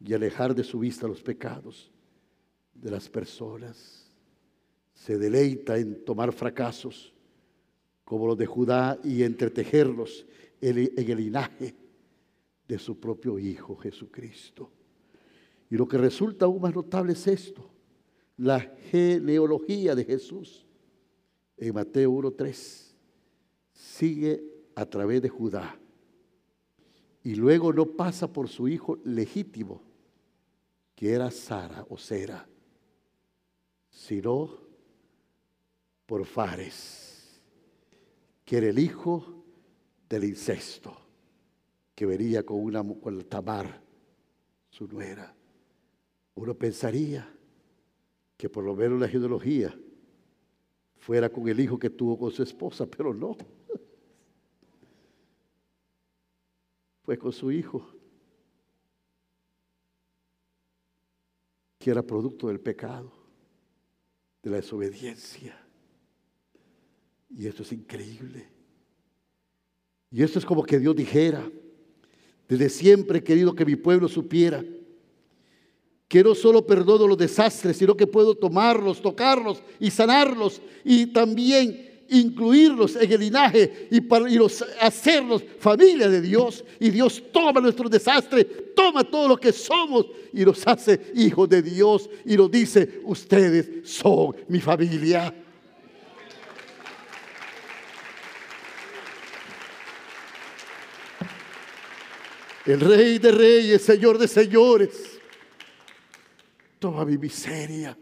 y 0.00 0.12
alejar 0.12 0.54
de 0.54 0.64
su 0.64 0.78
vista 0.78 1.06
los 1.06 1.22
pecados 1.22 1.90
de 2.74 2.90
las 2.90 3.08
personas. 3.08 4.03
Se 4.94 5.18
deleita 5.18 5.76
en 5.76 6.04
tomar 6.04 6.32
fracasos 6.32 7.12
como 8.04 8.26
los 8.26 8.38
de 8.38 8.46
Judá 8.46 8.98
y 9.02 9.22
entretejerlos 9.22 10.26
en 10.60 10.92
el 10.96 11.16
linaje 11.16 11.74
de 12.66 12.78
su 12.78 12.98
propio 12.98 13.38
Hijo 13.38 13.76
Jesucristo. 13.76 14.70
Y 15.70 15.76
lo 15.76 15.86
que 15.86 15.98
resulta 15.98 16.46
aún 16.46 16.62
más 16.62 16.74
notable 16.74 17.12
es 17.12 17.26
esto, 17.26 17.68
la 18.36 18.60
genealogía 18.60 19.94
de 19.94 20.04
Jesús. 20.04 20.64
En 21.56 21.74
Mateo 21.74 22.10
1.3 22.12 22.94
sigue 23.72 24.42
a 24.74 24.86
través 24.86 25.22
de 25.22 25.28
Judá 25.28 25.78
y 27.22 27.34
luego 27.36 27.72
no 27.72 27.86
pasa 27.86 28.30
por 28.30 28.48
su 28.48 28.68
hijo 28.68 28.98
legítimo, 29.04 29.80
que 30.94 31.12
era 31.12 31.30
Sara 31.30 31.86
o 31.88 31.96
Sera, 31.96 32.46
sino 33.88 34.63
por 36.14 36.26
Fares, 36.26 37.42
que 38.44 38.58
era 38.58 38.68
el 38.68 38.78
hijo 38.78 39.44
del 40.08 40.22
incesto, 40.22 40.96
que 41.92 42.06
venía 42.06 42.46
con, 42.46 42.62
una, 42.62 42.84
con 42.84 43.20
Tamar, 43.24 43.82
su 44.70 44.86
nuera. 44.86 45.34
Uno 46.36 46.54
pensaría 46.54 47.28
que 48.36 48.48
por 48.48 48.62
lo 48.62 48.76
menos 48.76 49.00
la 49.00 49.08
genealogía 49.08 49.76
fuera 50.98 51.28
con 51.30 51.48
el 51.48 51.58
hijo 51.58 51.80
que 51.80 51.90
tuvo 51.90 52.16
con 52.16 52.30
su 52.30 52.44
esposa, 52.44 52.86
pero 52.86 53.12
no. 53.12 53.36
Fue 57.02 57.18
con 57.18 57.32
su 57.32 57.50
hijo. 57.50 57.90
que 61.76 61.90
era 61.90 62.04
producto 62.04 62.46
del 62.46 62.60
pecado, 62.60 63.12
de 64.44 64.50
la 64.50 64.56
desobediencia. 64.58 65.63
Y 67.36 67.46
esto 67.46 67.62
es 67.62 67.72
increíble. 67.72 68.46
Y 70.10 70.22
esto 70.22 70.38
es 70.38 70.44
como 70.44 70.62
que 70.62 70.78
Dios 70.78 70.94
dijera, 70.94 71.44
desde 72.48 72.68
siempre 72.68 73.18
he 73.18 73.24
querido 73.24 73.54
que 73.54 73.64
mi 73.64 73.76
pueblo 73.76 74.08
supiera 74.08 74.64
que 76.06 76.22
no 76.22 76.34
solo 76.34 76.64
perdono 76.64 77.08
los 77.08 77.18
desastres, 77.18 77.76
sino 77.76 77.96
que 77.96 78.06
puedo 78.06 78.36
tomarlos, 78.36 79.02
tocarlos 79.02 79.62
y 79.80 79.90
sanarlos 79.90 80.62
y 80.84 81.06
también 81.06 81.90
incluirlos 82.08 82.94
en 82.96 83.10
el 83.10 83.20
linaje 83.20 83.88
y, 83.90 84.00
para, 84.02 84.26
hacerlos 84.80 85.42
familia 85.58 86.08
de 86.08 86.20
Dios. 86.20 86.64
Y 86.78 86.90
Dios 86.90 87.20
toma 87.32 87.60
nuestro 87.60 87.88
desastre, 87.88 88.44
toma 88.44 89.02
todo 89.02 89.28
lo 89.28 89.36
que 89.36 89.52
somos 89.52 90.06
y 90.32 90.44
nos 90.44 90.64
hace 90.66 91.12
hijos 91.16 91.48
de 91.48 91.62
Dios 91.62 92.08
y 92.24 92.36
nos 92.36 92.50
dice, 92.50 93.00
ustedes 93.04 93.90
son 93.90 94.36
mi 94.46 94.60
familia. 94.60 95.34
El 102.66 102.80
rey 102.80 103.18
de 103.18 103.30
reyes, 103.30 103.82
señor 103.82 104.18
de 104.18 104.26
señores, 104.26 105.20
toma 106.78 107.04
mi 107.04 107.18
miseria, 107.18 107.96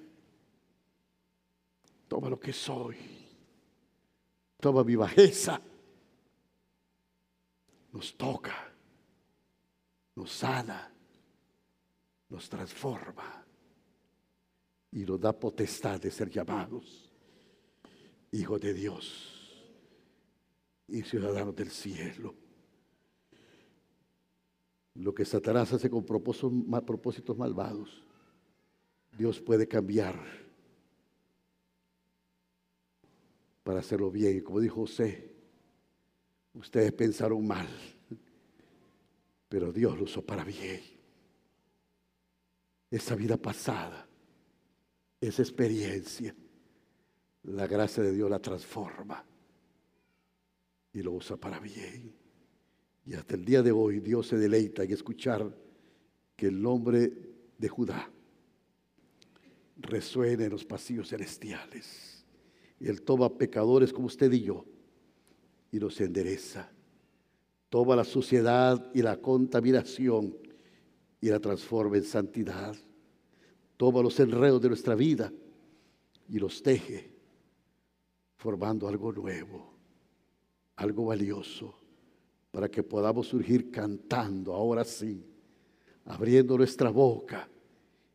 toma 2.08 2.28
lo 2.28 2.38
que 2.38 2.52
soy. 2.52 2.96
Toma 4.62 4.84
mi 4.84 4.94
bajeza, 4.94 5.60
nos 7.90 8.16
toca, 8.16 8.72
nos 10.14 10.30
sana, 10.30 10.88
nos 12.28 12.48
transforma. 12.48 13.44
Y 14.92 15.00
nos 15.04 15.20
da 15.20 15.32
potestad 15.32 16.00
de 16.00 16.12
ser 16.12 16.30
llamados 16.30 17.10
hijos 18.30 18.60
de 18.60 18.72
Dios 18.72 19.66
y 20.86 21.02
ciudadanos 21.02 21.56
del 21.56 21.70
cielo. 21.72 22.36
Lo 24.94 25.14
que 25.14 25.24
Satanás 25.24 25.72
hace 25.72 25.88
con 25.88 26.04
propósitos 26.04 27.36
malvados, 27.36 28.02
Dios 29.16 29.40
puede 29.40 29.66
cambiar 29.66 30.20
para 33.62 33.80
hacerlo 33.80 34.10
bien. 34.10 34.38
Y 34.38 34.40
como 34.42 34.60
dijo 34.60 34.82
José, 34.82 35.34
ustedes 36.54 36.92
pensaron 36.92 37.46
mal, 37.46 37.68
pero 39.48 39.72
Dios 39.72 39.96
lo 39.96 40.04
usó 40.04 40.22
para 40.24 40.44
bien. 40.44 40.82
Esa 42.90 43.14
vida 43.14 43.38
pasada, 43.38 44.06
esa 45.20 45.42
experiencia, 45.42 46.34
la 47.44 47.66
gracia 47.66 48.02
de 48.02 48.12
Dios 48.12 48.30
la 48.30 48.38
transforma 48.38 49.24
y 50.92 51.02
lo 51.02 51.12
usa 51.12 51.36
para 51.38 51.58
bien. 51.58 52.21
Y 53.04 53.14
hasta 53.14 53.34
el 53.34 53.44
día 53.44 53.62
de 53.62 53.72
hoy 53.72 54.00
Dios 54.00 54.28
se 54.28 54.36
deleita 54.36 54.84
en 54.84 54.92
escuchar 54.92 55.56
que 56.36 56.46
el 56.46 56.60
nombre 56.60 57.12
de 57.58 57.68
Judá 57.68 58.10
resuene 59.76 60.44
en 60.44 60.50
los 60.50 60.64
pasillos 60.64 61.08
celestiales. 61.08 62.24
Y 62.78 62.88
Él 62.88 63.02
toma 63.02 63.36
pecadores 63.36 63.92
como 63.92 64.06
usted 64.06 64.30
y 64.32 64.42
yo 64.42 64.64
y 65.70 65.78
los 65.78 66.00
endereza. 66.00 66.70
Toma 67.68 67.96
la 67.96 68.04
suciedad 68.04 68.90
y 68.94 69.02
la 69.02 69.16
contaminación 69.16 70.36
y 71.20 71.28
la 71.28 71.40
transforma 71.40 71.96
en 71.96 72.04
santidad. 72.04 72.76
Toma 73.76 74.02
los 74.02 74.18
enredos 74.20 74.60
de 74.60 74.68
nuestra 74.68 74.94
vida 74.94 75.32
y 76.28 76.38
los 76.38 76.62
teje, 76.62 77.14
formando 78.36 78.86
algo 78.86 79.12
nuevo, 79.12 79.74
algo 80.76 81.06
valioso, 81.06 81.81
para 82.52 82.68
que 82.68 82.82
podamos 82.82 83.26
surgir 83.26 83.70
cantando, 83.70 84.52
ahora 84.52 84.84
sí, 84.84 85.24
abriendo 86.04 86.56
nuestra 86.56 86.90
boca 86.90 87.48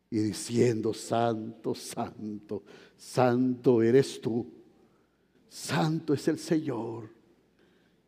y 0.08 0.18
diciendo, 0.20 0.94
Santo, 0.94 1.74
Santo, 1.74 2.62
Santo 2.96 3.82
eres 3.82 4.20
tú, 4.20 4.46
Santo 5.48 6.14
es 6.14 6.26
el 6.28 6.38
Señor. 6.38 7.10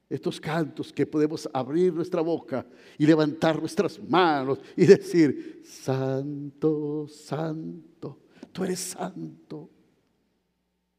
Estos 0.09 0.41
cantos 0.41 0.93
que 0.93 1.07
podemos 1.07 1.49
abrir 1.53 1.93
nuestra 1.93 2.20
boca 2.20 2.66
y 2.97 3.07
levantar 3.07 3.59
nuestras 3.59 4.01
manos 4.03 4.61
y 4.76 4.87
decir, 4.87 5.62
Santo, 5.64 7.07
Santo, 7.09 8.18
tú 8.53 8.64
eres 8.64 8.81
santo. 8.81 9.68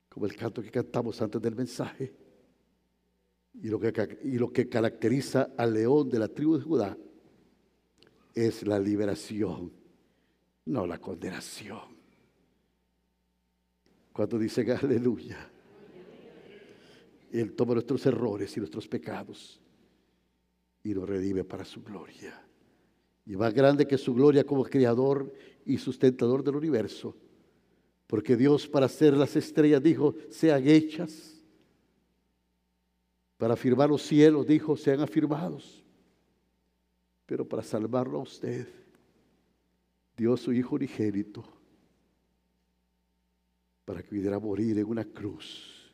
Como 0.09 0.25
el 0.25 0.35
canto 0.35 0.61
que 0.61 0.71
cantamos 0.71 1.21
antes 1.21 1.41
del 1.41 1.55
mensaje. 1.55 2.20
Y 3.53 3.67
lo 3.67 3.79
que, 3.79 4.19
y 4.23 4.37
lo 4.37 4.51
que 4.51 4.69
caracteriza 4.69 5.51
al 5.57 5.73
león 5.73 6.09
de 6.09 6.19
la 6.19 6.27
tribu 6.27 6.57
de 6.57 6.63
Judá 6.63 6.97
es 8.33 8.65
la 8.65 8.79
liberación 8.79 9.81
no 10.65 10.85
la 10.85 10.99
condenación. 10.99 11.99
Cuando 14.13 14.37
dicen 14.37 14.71
aleluya, 14.71 15.49
Él 17.31 17.53
toma 17.53 17.73
nuestros 17.73 18.05
errores 18.05 18.55
y 18.55 18.59
nuestros 18.59 18.87
pecados 18.87 19.59
y 20.83 20.93
los 20.93 21.07
redime 21.07 21.43
para 21.43 21.65
su 21.65 21.81
gloria. 21.81 22.41
Y 23.25 23.35
más 23.35 23.53
grande 23.53 23.87
que 23.87 23.97
su 23.97 24.13
gloria 24.13 24.43
como 24.43 24.63
creador 24.63 25.31
y 25.65 25.77
sustentador 25.77 26.43
del 26.43 26.55
universo. 26.55 27.15
Porque 28.07 28.35
Dios 28.35 28.67
para 28.67 28.87
hacer 28.87 29.15
las 29.15 29.35
estrellas 29.35 29.81
dijo, 29.81 30.15
sean 30.29 30.67
hechas. 30.67 31.30
Para 33.41 33.55
afirmar 33.55 33.89
los 33.89 34.03
cielos 34.03 34.45
dijo, 34.45 34.77
sean 34.77 34.99
afirmados. 34.99 35.83
Pero 37.25 37.43
para 37.43 37.63
salvarlo 37.63 38.19
a 38.19 38.21
usted 38.21 38.67
dio 40.15 40.37
su 40.37 40.53
Hijo 40.53 40.75
unigénito 40.75 41.43
para 43.83 44.03
que 44.03 44.09
pudiera 44.09 44.37
morir 44.37 44.77
en 44.77 44.85
una 44.85 45.03
cruz 45.03 45.91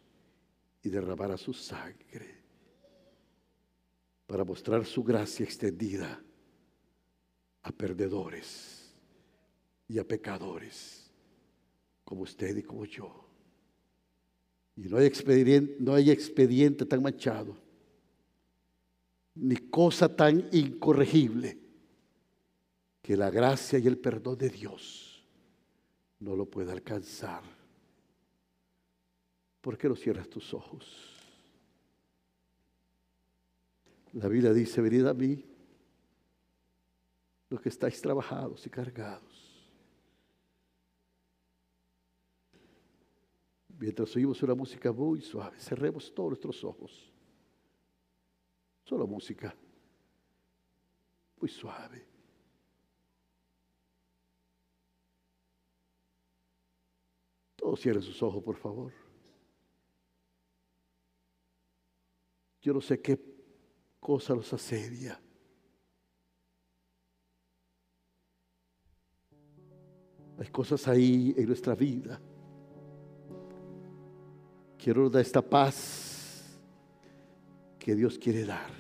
y 0.84 0.89
derramara 0.89 1.38
su 1.38 1.54
sangre 1.54 2.43
para 4.26 4.43
mostrar 4.43 4.86
su 4.86 5.02
gracia 5.02 5.45
extendida 5.45 6.22
a 7.62 7.72
perdedores 7.72 8.93
y 9.88 10.00
a 10.00 10.04
pecadores 10.04 11.10
como 12.04 12.24
usted 12.24 12.58
y 12.58 12.64
como 12.64 12.84
yo. 12.84 13.26
Y 14.78 14.88
no 14.88 14.97
hay 14.97 15.07
expediente, 15.07 15.75
no 15.80 15.93
hay 15.93 16.11
expediente 16.11 16.86
tan 16.86 17.01
manchado, 17.01 17.57
ni 19.36 19.55
cosa 19.55 20.15
tan 20.15 20.47
incorregible 20.51 21.57
que 23.01 23.17
la 23.17 23.30
gracia 23.30 23.80
y 23.80 23.88
el 23.88 23.97
perdón 23.97 24.38
de 24.38 24.49
Dios 24.49 25.25
no 26.19 26.36
lo 26.36 26.45
pueda 26.45 26.73
alcanzar. 26.73 27.43
¿Por 29.61 29.78
qué 29.78 29.89
no 29.89 29.95
cierras 29.95 30.30
tus 30.30 30.53
ojos? 30.53 31.17
La 34.13 34.28
Biblia 34.28 34.53
dice, 34.53 34.82
venid 34.82 35.05
a 35.05 35.13
mí 35.13 35.43
los 37.49 37.61
que 37.61 37.69
estáis 37.69 38.01
trabajados 38.01 38.65
y 38.65 38.69
cargados. 38.69 39.37
Mientras 43.80 44.15
oímos 44.15 44.41
una 44.41 44.55
música 44.55 44.91
muy 44.91 45.21
suave, 45.21 45.59
cerremos 45.59 46.11
todos 46.13 46.30
nuestros 46.30 46.63
ojos. 46.63 47.13
Solo 48.84 49.05
música 49.05 49.55
muy 51.39 51.49
suave. 51.49 52.07
Todos 57.55 57.80
cierren 57.80 58.01
sus 58.01 58.21
ojos, 58.23 58.43
por 58.43 58.55
favor. 58.55 58.93
Yo 62.61 62.73
no 62.73 62.82
sé 62.82 62.99
qué 62.99 63.19
cosa 63.99 64.34
los 64.34 64.51
asedia. 64.53 65.21
Hay 70.39 70.47
cosas 70.49 70.88
ahí 70.88 71.36
en 71.38 71.45
nuestra 71.45 71.75
vida. 71.75 72.19
Quiero 74.88 75.10
dar 75.10 75.22
esta 75.22 75.42
paz 75.42 76.58
que 77.78 77.94
Dios 77.94 78.18
quiere 78.18 78.46
dar. 78.46 78.72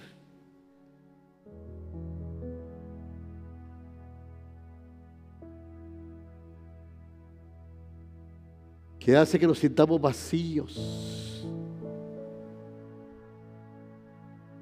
que 8.97 9.17
hace 9.17 9.37
que 9.37 9.45
nos 9.45 9.59
sintamos 9.59 9.99
vacíos, 9.99 11.45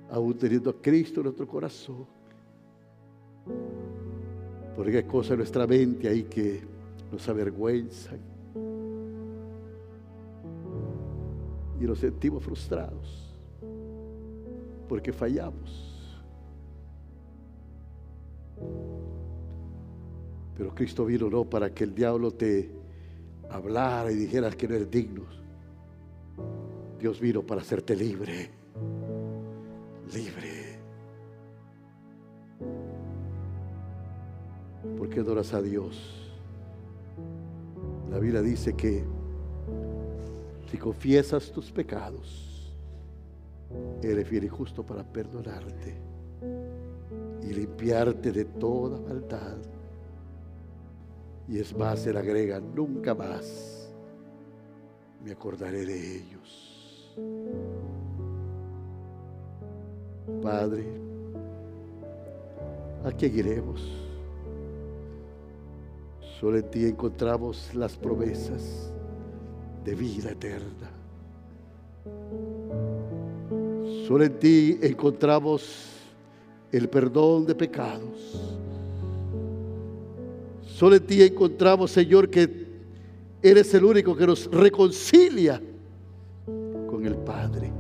aún 0.10 0.36
teniendo 0.40 0.72
a 0.72 0.82
Cristo 0.82 1.20
en 1.20 1.26
nuestro 1.26 1.48
corazón. 1.48 2.08
Porque 4.76 4.98
hay 4.98 5.04
cosas 5.04 5.34
en 5.34 5.38
nuestra 5.38 5.68
mente 5.68 6.08
ahí 6.08 6.24
que 6.24 6.64
nos 7.12 7.30
avergüenzan 7.30 8.35
y 11.80 11.84
nos 11.84 12.00
sentimos 12.00 12.44
frustrados 12.44 13.26
porque 14.88 15.12
fallamos. 15.12 15.92
Pero 20.58 20.74
Cristo 20.74 21.06
vino 21.06 21.30
no 21.30 21.44
para 21.44 21.74
que 21.74 21.84
el 21.84 21.94
diablo 21.94 22.32
te 22.32 22.72
hablara 23.50 24.12
y 24.12 24.16
dijeras 24.16 24.56
que 24.56 24.68
no 24.68 24.76
eres 24.76 24.90
digno. 24.90 25.24
Dios 27.00 27.20
vino 27.20 27.42
para 27.42 27.62
hacerte 27.62 27.96
libre. 27.96 28.50
Libre. 30.14 30.80
¿Por 34.98 35.10
qué 35.10 35.20
adoras 35.20 35.54
a 35.54 35.62
Dios? 35.62 36.32
La 38.10 38.20
Biblia 38.20 38.42
dice 38.42 38.76
que 38.76 39.04
confiesas 40.78 41.52
tus 41.52 41.72
pecados, 41.72 42.74
eres 44.02 44.28
fiel 44.28 44.46
y 44.46 44.50
justo 44.50 44.84
para 44.84 45.04
perdonarte 45.04 45.96
y 47.44 47.54
limpiarte 47.54 48.32
de 48.32 48.46
toda 48.46 49.00
maldad. 49.00 49.58
Y 51.48 51.60
es 51.60 51.76
más, 51.78 52.06
le 52.06 52.18
agrega, 52.18 52.60
nunca 52.60 53.14
más 53.14 53.88
me 55.24 55.32
acordaré 55.32 55.86
de 55.86 56.16
ellos. 56.18 57.16
Padre, 60.42 60.86
¿a 63.04 63.12
quién 63.12 63.38
iremos? 63.38 63.82
Solo 66.40 66.58
en 66.58 66.70
ti 66.70 66.86
encontramos 66.86 67.74
las 67.74 67.96
promesas 67.96 68.92
de 69.86 69.96
vida 69.96 70.32
eterna. 70.32 70.92
Solo 74.06 74.26
en 74.26 74.40
ti 74.40 74.78
encontramos 74.82 75.94
el 76.72 76.90
perdón 76.90 77.46
de 77.46 77.56
pecados 77.56 78.56
Solo 80.76 80.98
en 80.98 81.08
ti 81.08 81.24
encontramos, 81.24 81.90
Señor, 81.90 82.30
que 82.30 82.68
eres 83.42 83.74
el 83.74 83.86
único 83.86 84.14
que 84.14 84.28
nos 84.28 84.52
reconcilia 84.52 85.62
con 86.46 87.06
el 87.06 87.16
Padre. 87.16 87.72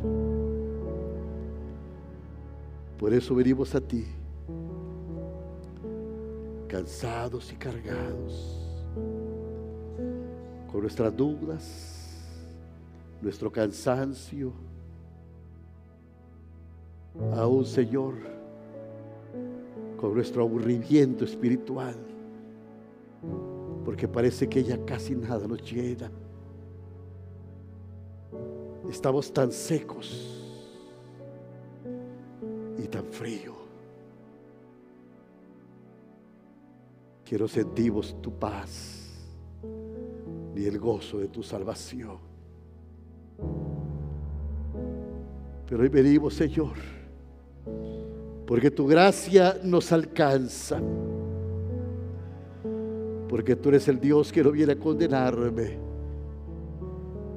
Por 2.97 3.13
eso 3.13 3.35
venimos 3.35 3.75
a 3.75 3.81
ti, 3.81 4.05
cansados 6.69 7.51
y 7.51 7.55
cargados, 7.57 8.64
con 10.75 10.81
nuestras 10.81 11.15
dudas, 11.15 12.19
nuestro 13.21 13.49
cansancio, 13.49 14.51
Aún, 17.33 17.63
Señor, 17.65 18.15
con 19.95 20.13
nuestro 20.13 20.43
aburrimiento 20.43 21.23
espiritual, 21.23 21.95
porque 23.85 24.05
parece 24.05 24.49
que 24.49 24.65
ya 24.65 24.77
casi 24.83 25.15
nada 25.15 25.47
nos 25.47 25.61
llena. 25.61 26.11
Estamos 28.89 29.31
tan 29.31 29.53
secos 29.53 30.45
y 32.77 32.85
tan 32.89 33.05
fríos. 33.05 33.55
Quiero 37.23 37.47
sentimos 37.47 38.13
tu 38.21 38.29
paz 38.37 39.04
y 40.55 40.65
el 40.65 40.79
gozo 40.79 41.19
de 41.19 41.27
tu 41.27 41.43
salvación. 41.43 42.17
Pero 45.67 45.81
hoy 45.81 45.89
venimos, 45.89 46.33
Señor, 46.33 46.73
porque 48.45 48.71
tu 48.71 48.87
gracia 48.87 49.59
nos 49.63 49.91
alcanza. 49.91 50.79
Porque 53.27 53.55
tú 53.55 53.69
eres 53.69 53.87
el 53.87 53.99
Dios 53.99 54.31
que 54.31 54.43
no 54.43 54.51
viene 54.51 54.73
a 54.73 54.79
condenarme, 54.79 55.77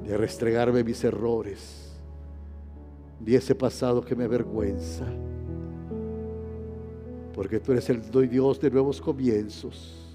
ni 0.03 0.11
a 0.11 0.17
restregarme 0.17 0.83
mis 0.83 1.03
errores, 1.03 1.99
ni 3.19 3.35
ese 3.35 3.55
pasado 3.55 4.01
que 4.01 4.15
me 4.15 4.23
avergüenza 4.23 5.05
porque 7.39 7.57
tú 7.57 7.71
eres 7.71 7.89
el 7.89 8.01
Dios 8.29 8.59
de 8.59 8.69
nuevos 8.69 8.99
comienzos. 8.99 10.08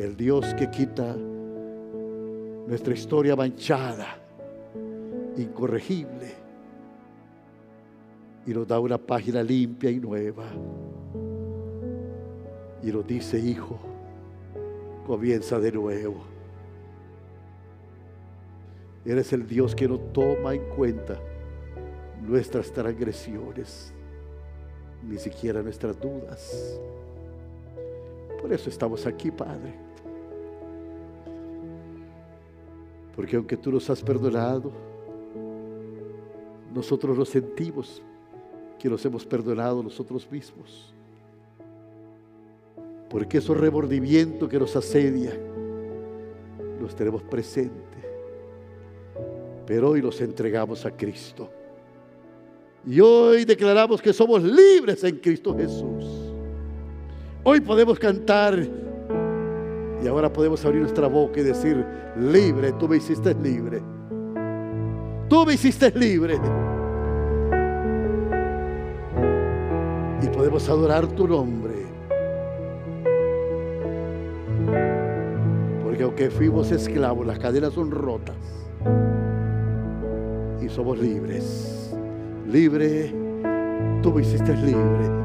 El 0.00 0.16
Dios 0.16 0.54
que 0.54 0.70
quita 0.70 1.14
nuestra 1.14 2.94
historia 2.94 3.36
manchada, 3.36 4.16
incorregible, 5.36 6.32
y 8.46 8.50
nos 8.52 8.66
da 8.66 8.80
una 8.80 8.96
página 8.96 9.42
limpia 9.42 9.90
y 9.90 10.00
nueva. 10.00 10.46
Y 12.82 12.86
nos 12.86 13.06
dice, 13.06 13.38
hijo, 13.38 13.78
comienza 15.06 15.58
de 15.58 15.70
nuevo. 15.70 16.22
Eres 19.04 19.34
el 19.34 19.46
Dios 19.46 19.74
que 19.74 19.86
no 19.86 19.98
toma 19.98 20.54
en 20.54 20.66
cuenta 20.70 21.20
nuestras 22.22 22.72
transgresiones 22.72 23.92
ni 25.06 25.18
siquiera 25.18 25.60
nuestras 25.60 26.00
dudas. 26.00 26.80
Por 28.40 28.50
eso 28.50 28.70
estamos 28.70 29.06
aquí, 29.06 29.30
Padre. 29.30 29.89
Porque 33.20 33.36
aunque 33.36 33.54
tú 33.54 33.70
nos 33.70 33.90
has 33.90 34.02
perdonado, 34.02 34.72
nosotros 36.74 37.18
lo 37.18 37.26
sentimos 37.26 38.00
que 38.78 38.88
nos 38.88 39.04
hemos 39.04 39.26
perdonado 39.26 39.82
nosotros 39.82 40.26
mismos. 40.32 40.94
Porque 43.10 43.36
esos 43.36 43.58
remordimientos 43.58 44.48
que 44.48 44.58
nos 44.58 44.74
asedia 44.74 45.38
los 46.80 46.96
tenemos 46.96 47.22
presente. 47.24 47.98
Pero 49.66 49.90
hoy 49.90 50.00
los 50.00 50.18
entregamos 50.22 50.86
a 50.86 50.90
Cristo. 50.90 51.50
Y 52.86 53.00
hoy 53.00 53.44
declaramos 53.44 54.00
que 54.00 54.14
somos 54.14 54.42
libres 54.42 55.04
en 55.04 55.18
Cristo 55.18 55.54
Jesús. 55.54 56.06
Hoy 57.44 57.60
podemos 57.60 57.98
cantar 57.98 58.66
y 60.02 60.06
ahora 60.06 60.32
podemos 60.32 60.64
abrir 60.64 60.82
nuestra 60.82 61.06
boca 61.06 61.40
y 61.40 61.42
decir, 61.42 61.84
libre, 62.18 62.72
tú 62.72 62.88
me 62.88 62.96
hiciste 62.96 63.34
libre. 63.34 63.82
Tú 65.28 65.46
me 65.46 65.54
hiciste 65.54 65.90
libre. 65.92 66.38
Y 70.22 70.26
podemos 70.28 70.68
adorar 70.68 71.06
tu 71.06 71.28
nombre. 71.28 71.74
Porque 75.84 76.02
aunque 76.02 76.30
fuimos 76.30 76.70
esclavos, 76.70 77.26
las 77.26 77.38
cadenas 77.38 77.72
son 77.74 77.90
rotas. 77.90 78.36
Y 80.60 80.68
somos 80.68 80.98
libres 80.98 81.80
libre, 82.50 83.12
tú 84.02 84.12
me 84.12 84.22
hiciste 84.22 84.54
libre. 84.56 85.20